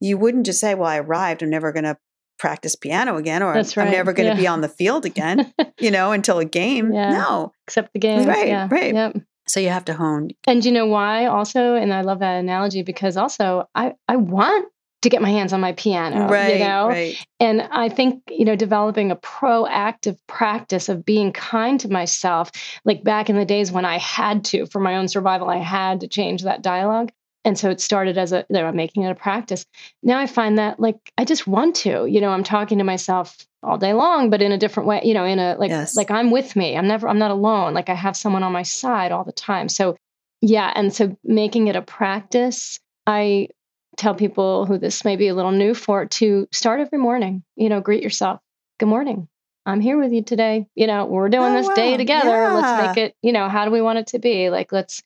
you 0.00 0.18
wouldn't 0.18 0.46
just 0.46 0.60
say, 0.60 0.74
well, 0.74 0.88
I 0.88 0.98
arrived, 0.98 1.42
I'm 1.42 1.50
never 1.50 1.72
going 1.72 1.84
to 1.84 1.98
practice 2.42 2.74
piano 2.74 3.16
again 3.18 3.40
or 3.40 3.52
right. 3.52 3.78
I'm 3.78 3.92
never 3.92 4.12
going 4.12 4.28
to 4.28 4.34
yeah. 4.34 4.40
be 4.40 4.48
on 4.48 4.62
the 4.62 4.68
field 4.68 5.06
again, 5.06 5.54
you 5.78 5.92
know, 5.92 6.10
until 6.10 6.40
a 6.40 6.44
game. 6.44 6.92
Yeah. 6.92 7.12
No. 7.12 7.52
Except 7.68 7.92
the 7.92 8.00
game. 8.00 8.26
Right, 8.26 8.48
yeah. 8.48 8.66
right. 8.68 8.92
Yep. 8.92 9.18
So 9.46 9.60
you 9.60 9.68
have 9.68 9.84
to 9.84 9.94
hone. 9.94 10.30
And 10.48 10.64
you 10.64 10.72
know 10.72 10.86
why 10.86 11.26
also? 11.26 11.76
And 11.76 11.94
I 11.94 12.00
love 12.00 12.18
that 12.18 12.40
analogy 12.40 12.82
because 12.82 13.16
also 13.16 13.68
I, 13.76 13.92
I 14.08 14.16
want 14.16 14.66
to 15.02 15.08
get 15.08 15.22
my 15.22 15.30
hands 15.30 15.52
on 15.52 15.60
my 15.60 15.70
piano, 15.70 16.26
right, 16.26 16.54
you 16.54 16.64
know? 16.64 16.88
Right. 16.88 17.16
And 17.38 17.62
I 17.62 17.88
think, 17.88 18.24
you 18.28 18.44
know, 18.44 18.56
developing 18.56 19.12
a 19.12 19.16
proactive 19.16 20.18
practice 20.26 20.88
of 20.88 21.04
being 21.04 21.32
kind 21.32 21.78
to 21.78 21.88
myself, 21.88 22.50
like 22.84 23.04
back 23.04 23.30
in 23.30 23.36
the 23.36 23.44
days 23.44 23.70
when 23.70 23.84
I 23.84 23.98
had 23.98 24.44
to, 24.46 24.66
for 24.66 24.80
my 24.80 24.96
own 24.96 25.06
survival, 25.06 25.48
I 25.48 25.58
had 25.58 26.00
to 26.00 26.08
change 26.08 26.42
that 26.42 26.60
dialogue. 26.60 27.12
And 27.44 27.58
so 27.58 27.70
it 27.70 27.80
started 27.80 28.18
as 28.18 28.32
a, 28.32 28.44
know, 28.50 28.70
making 28.72 29.02
it 29.02 29.10
a 29.10 29.14
practice. 29.14 29.64
Now 30.02 30.18
I 30.18 30.26
find 30.26 30.58
that 30.58 30.78
like 30.78 31.12
I 31.18 31.24
just 31.24 31.46
want 31.46 31.74
to, 31.76 32.06
you 32.06 32.20
know, 32.20 32.30
I'm 32.30 32.44
talking 32.44 32.78
to 32.78 32.84
myself 32.84 33.36
all 33.62 33.78
day 33.78 33.92
long, 33.92 34.30
but 34.30 34.42
in 34.42 34.52
a 34.52 34.58
different 34.58 34.88
way, 34.88 35.00
you 35.04 35.14
know, 35.14 35.24
in 35.24 35.38
a 35.38 35.56
like, 35.58 35.70
yes. 35.70 35.96
like 35.96 36.10
I'm 36.10 36.30
with 36.30 36.54
me. 36.56 36.76
I'm 36.76 36.86
never, 36.86 37.08
I'm 37.08 37.18
not 37.18 37.30
alone. 37.30 37.74
Like 37.74 37.88
I 37.88 37.94
have 37.94 38.16
someone 38.16 38.42
on 38.42 38.52
my 38.52 38.62
side 38.62 39.12
all 39.12 39.24
the 39.24 39.32
time. 39.32 39.68
So 39.68 39.96
yeah. 40.40 40.72
And 40.74 40.92
so 40.92 41.16
making 41.24 41.68
it 41.68 41.76
a 41.76 41.82
practice, 41.82 42.78
I 43.06 43.48
tell 43.96 44.14
people 44.14 44.66
who 44.66 44.78
this 44.78 45.04
may 45.04 45.16
be 45.16 45.28
a 45.28 45.34
little 45.34 45.52
new 45.52 45.74
for 45.74 46.06
to 46.06 46.48
start 46.52 46.80
every 46.80 46.98
morning. 46.98 47.42
You 47.56 47.68
know, 47.68 47.80
greet 47.80 48.02
yourself. 48.02 48.40
Good 48.78 48.88
morning. 48.88 49.28
I'm 49.64 49.80
here 49.80 49.98
with 49.98 50.12
you 50.12 50.22
today. 50.22 50.66
You 50.74 50.86
know, 50.86 51.06
we're 51.06 51.28
doing 51.28 51.52
oh, 51.52 51.56
this 51.56 51.68
wow. 51.68 51.74
day 51.74 51.96
together. 51.96 52.28
Yeah. 52.28 52.52
Let's 52.54 52.96
make 52.96 53.04
it, 53.04 53.16
you 53.22 53.32
know, 53.32 53.48
how 53.48 53.64
do 53.64 53.70
we 53.70 53.80
want 53.80 53.98
it 53.98 54.08
to 54.08 54.18
be? 54.18 54.50
Like, 54.50 54.72
let's, 54.72 55.02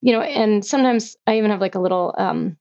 you 0.00 0.12
know, 0.12 0.20
and 0.20 0.64
sometimes 0.64 1.16
I 1.26 1.38
even 1.38 1.50
have 1.50 1.60
like 1.60 1.74
a 1.74 1.80
little, 1.80 2.14
um, 2.18 2.56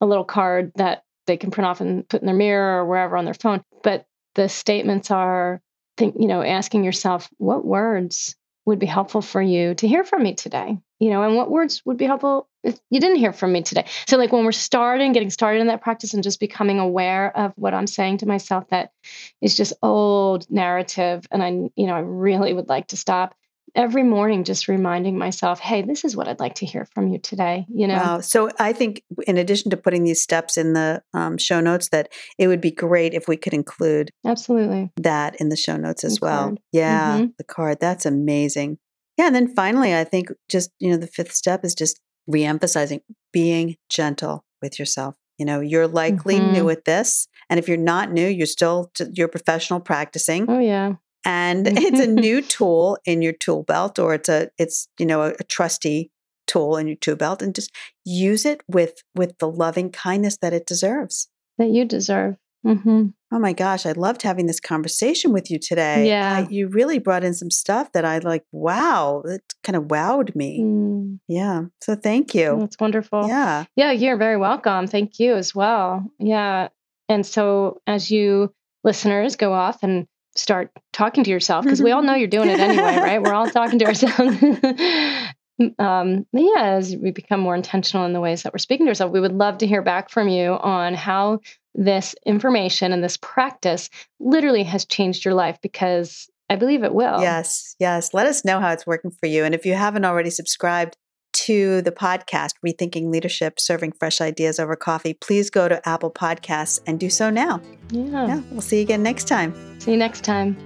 a 0.00 0.06
little 0.06 0.24
card 0.24 0.72
that 0.76 1.04
they 1.26 1.36
can 1.36 1.50
print 1.50 1.66
off 1.66 1.80
and 1.80 2.08
put 2.08 2.22
in 2.22 2.26
their 2.26 2.34
mirror 2.34 2.80
or 2.80 2.86
wherever 2.86 3.16
on 3.16 3.24
their 3.24 3.34
phone. 3.34 3.62
But 3.82 4.06
the 4.34 4.48
statements 4.48 5.10
are, 5.10 5.60
think, 5.96 6.14
you 6.18 6.26
know, 6.26 6.42
asking 6.42 6.84
yourself, 6.84 7.28
what 7.38 7.64
words 7.64 8.36
would 8.64 8.78
be 8.78 8.86
helpful 8.86 9.20
for 9.20 9.42
you 9.42 9.74
to 9.74 9.88
hear 9.88 10.04
from 10.04 10.22
me 10.22 10.34
today? 10.34 10.78
You 11.00 11.10
know, 11.10 11.22
and 11.22 11.36
what 11.36 11.50
words 11.50 11.82
would 11.84 11.96
be 11.96 12.06
helpful 12.06 12.48
you 12.90 13.00
didn't 13.00 13.16
hear 13.16 13.32
from 13.32 13.52
me 13.52 13.62
today? 13.62 13.86
So, 14.06 14.16
like 14.16 14.32
when 14.32 14.44
we're 14.44 14.52
starting, 14.52 15.12
getting 15.12 15.30
started 15.30 15.60
in 15.60 15.66
that 15.68 15.82
practice 15.82 16.14
and 16.14 16.22
just 16.22 16.40
becoming 16.40 16.78
aware 16.78 17.36
of 17.36 17.52
what 17.56 17.74
I'm 17.74 17.86
saying 17.86 18.18
to 18.18 18.26
myself 18.26 18.68
that 18.70 18.92
is 19.40 19.56
just 19.56 19.72
old 19.82 20.50
narrative. 20.50 21.26
And 21.30 21.42
I, 21.42 21.48
you 21.76 21.86
know, 21.86 21.94
I 21.94 22.00
really 22.00 22.52
would 22.52 22.68
like 22.68 22.88
to 22.88 22.96
stop 22.96 23.34
every 23.74 24.02
morning 24.02 24.44
just 24.44 24.68
reminding 24.68 25.18
myself 25.18 25.60
hey 25.60 25.82
this 25.82 26.04
is 26.04 26.16
what 26.16 26.28
i'd 26.28 26.40
like 26.40 26.54
to 26.54 26.66
hear 26.66 26.86
from 26.94 27.08
you 27.08 27.18
today 27.18 27.66
you 27.68 27.86
know 27.86 27.94
wow. 27.94 28.20
so 28.20 28.50
i 28.58 28.72
think 28.72 29.02
in 29.26 29.36
addition 29.36 29.70
to 29.70 29.76
putting 29.76 30.04
these 30.04 30.22
steps 30.22 30.56
in 30.56 30.72
the 30.72 31.02
um, 31.14 31.38
show 31.38 31.60
notes 31.60 31.88
that 31.90 32.10
it 32.38 32.48
would 32.48 32.60
be 32.60 32.70
great 32.70 33.14
if 33.14 33.28
we 33.28 33.36
could 33.36 33.52
include 33.52 34.10
absolutely 34.26 34.90
that 34.96 35.36
in 35.40 35.48
the 35.48 35.56
show 35.56 35.76
notes 35.76 36.04
as 36.04 36.16
the 36.16 36.24
well 36.24 36.44
card. 36.44 36.60
yeah 36.72 37.18
mm-hmm. 37.18 37.26
the 37.36 37.44
card 37.44 37.78
that's 37.80 38.06
amazing 38.06 38.78
yeah 39.16 39.26
and 39.26 39.34
then 39.34 39.54
finally 39.54 39.94
i 39.94 40.04
think 40.04 40.28
just 40.48 40.70
you 40.78 40.90
know 40.90 40.96
the 40.96 41.06
fifth 41.06 41.32
step 41.32 41.64
is 41.64 41.74
just 41.74 42.00
reemphasizing 42.30 43.00
being 43.32 43.76
gentle 43.88 44.44
with 44.62 44.78
yourself 44.78 45.16
you 45.38 45.46
know 45.46 45.60
you're 45.60 45.88
likely 45.88 46.38
mm-hmm. 46.38 46.52
new 46.52 46.70
at 46.70 46.84
this 46.84 47.28
and 47.48 47.58
if 47.58 47.68
you're 47.68 47.76
not 47.76 48.12
new 48.12 48.26
you're 48.26 48.46
still 48.46 48.90
you're 49.12 49.28
professional 49.28 49.80
practicing 49.80 50.48
oh 50.48 50.58
yeah. 50.58 50.94
and 51.24 51.66
it's 51.70 52.00
a 52.00 52.06
new 52.06 52.42
tool 52.42 52.98
in 53.04 53.22
your 53.22 53.32
tool 53.32 53.62
belt 53.62 53.98
or 53.98 54.14
it's 54.14 54.28
a 54.28 54.50
it's 54.58 54.88
you 54.98 55.06
know 55.06 55.22
a, 55.22 55.28
a 55.38 55.44
trusty 55.44 56.10
tool 56.48 56.76
in 56.76 56.88
your 56.88 56.96
tool 56.96 57.14
belt 57.14 57.42
and 57.42 57.54
just 57.54 57.70
use 58.04 58.44
it 58.44 58.62
with 58.66 59.04
with 59.14 59.38
the 59.38 59.48
loving 59.48 59.90
kindness 59.90 60.38
that 60.38 60.52
it 60.52 60.66
deserves. 60.66 61.28
That 61.58 61.68
you 61.68 61.84
deserve 61.84 62.36
mm-hmm. 62.66 63.06
oh 63.32 63.38
my 63.38 63.52
gosh 63.52 63.86
i 63.86 63.92
loved 63.92 64.22
having 64.22 64.46
this 64.46 64.60
conversation 64.60 65.32
with 65.32 65.50
you 65.50 65.58
today 65.58 66.08
yeah 66.08 66.38
I, 66.38 66.50
you 66.50 66.68
really 66.68 66.98
brought 66.98 67.24
in 67.24 67.34
some 67.34 67.50
stuff 67.50 67.92
that 67.92 68.04
i 68.04 68.18
like 68.18 68.44
wow 68.52 69.22
it 69.24 69.42
kind 69.62 69.76
of 69.76 69.84
wowed 69.84 70.34
me 70.34 70.60
mm. 70.60 71.18
yeah 71.28 71.62
so 71.80 71.94
thank 71.94 72.34
you 72.34 72.58
that's 72.60 72.78
wonderful 72.78 73.28
yeah 73.28 73.64
yeah 73.76 73.92
you're 73.92 74.16
very 74.16 74.36
welcome 74.36 74.86
thank 74.86 75.18
you 75.18 75.34
as 75.34 75.54
well 75.54 76.10
yeah 76.18 76.68
and 77.08 77.24
so 77.24 77.80
as 77.86 78.10
you 78.10 78.52
listeners 78.84 79.36
go 79.36 79.52
off 79.52 79.82
and 79.82 80.06
start 80.38 80.70
talking 80.92 81.24
to 81.24 81.30
yourself 81.30 81.64
because 81.64 81.82
we 81.82 81.90
all 81.90 82.02
know 82.02 82.14
you're 82.14 82.28
doing 82.28 82.48
it 82.48 82.60
anyway, 82.60 82.96
right? 82.96 83.22
We're 83.22 83.34
all 83.34 83.50
talking 83.50 83.78
to 83.80 83.84
ourselves. 83.90 84.42
um, 85.78 86.26
yeah, 86.32 86.62
as 86.62 86.96
we 86.96 87.10
become 87.10 87.40
more 87.40 87.54
intentional 87.54 88.06
in 88.06 88.12
the 88.12 88.20
ways 88.20 88.42
that 88.42 88.52
we're 88.52 88.58
speaking 88.58 88.86
to 88.86 88.90
ourselves, 88.90 89.12
we 89.12 89.20
would 89.20 89.32
love 89.34 89.58
to 89.58 89.66
hear 89.66 89.82
back 89.82 90.10
from 90.10 90.28
you 90.28 90.52
on 90.52 90.94
how 90.94 91.40
this 91.78 92.14
information 92.26 92.92
and 92.92 93.02
this 93.02 93.16
practice 93.16 93.88
literally 94.18 94.64
has 94.64 94.84
changed 94.84 95.24
your 95.24 95.34
life 95.34 95.58
because 95.62 96.28
I 96.50 96.56
believe 96.56 96.82
it 96.82 96.92
will. 96.92 97.20
Yes, 97.20 97.76
yes. 97.78 98.12
Let 98.12 98.26
us 98.26 98.44
know 98.44 98.58
how 98.58 98.72
it's 98.72 98.86
working 98.86 99.12
for 99.12 99.26
you. 99.26 99.44
And 99.44 99.54
if 99.54 99.64
you 99.64 99.74
haven't 99.74 100.04
already 100.04 100.30
subscribed 100.30 100.96
to 101.34 101.80
the 101.82 101.92
podcast, 101.92 102.54
Rethinking 102.66 103.12
Leadership 103.12 103.60
Serving 103.60 103.92
Fresh 103.92 104.20
Ideas 104.20 104.58
Over 104.58 104.74
Coffee, 104.74 105.14
please 105.14 105.50
go 105.50 105.68
to 105.68 105.86
Apple 105.88 106.10
Podcasts 106.10 106.80
and 106.86 106.98
do 106.98 107.08
so 107.08 107.30
now. 107.30 107.60
Yeah. 107.90 108.26
yeah. 108.26 108.42
We'll 108.50 108.60
see 108.60 108.78
you 108.78 108.82
again 108.82 109.04
next 109.04 109.28
time. 109.28 109.54
See 109.80 109.92
you 109.92 109.98
next 109.98 110.24
time. 110.24 110.56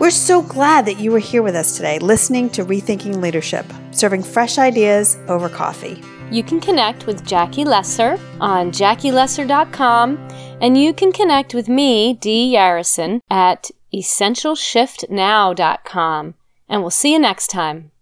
We're 0.00 0.10
so 0.10 0.42
glad 0.42 0.86
that 0.86 0.98
you 0.98 1.12
were 1.12 1.20
here 1.20 1.42
with 1.42 1.54
us 1.54 1.76
today, 1.76 2.00
listening 2.00 2.50
to 2.50 2.64
Rethinking 2.64 3.22
Leadership, 3.22 3.64
serving 3.92 4.24
fresh 4.24 4.58
ideas 4.58 5.16
over 5.28 5.48
coffee. 5.48 6.02
You 6.34 6.42
can 6.42 6.58
connect 6.58 7.06
with 7.06 7.24
Jackie 7.24 7.64
Lesser 7.64 8.18
on 8.40 8.72
jackielesser.com, 8.72 10.18
and 10.60 10.76
you 10.76 10.92
can 10.92 11.12
connect 11.12 11.54
with 11.54 11.68
me, 11.68 12.14
Dee 12.14 12.52
Yarrison, 12.52 13.20
at 13.30 13.70
essentialshiftnow.com. 13.94 16.34
And 16.68 16.80
we'll 16.80 16.90
see 16.90 17.12
you 17.12 17.20
next 17.20 17.46
time. 17.46 17.92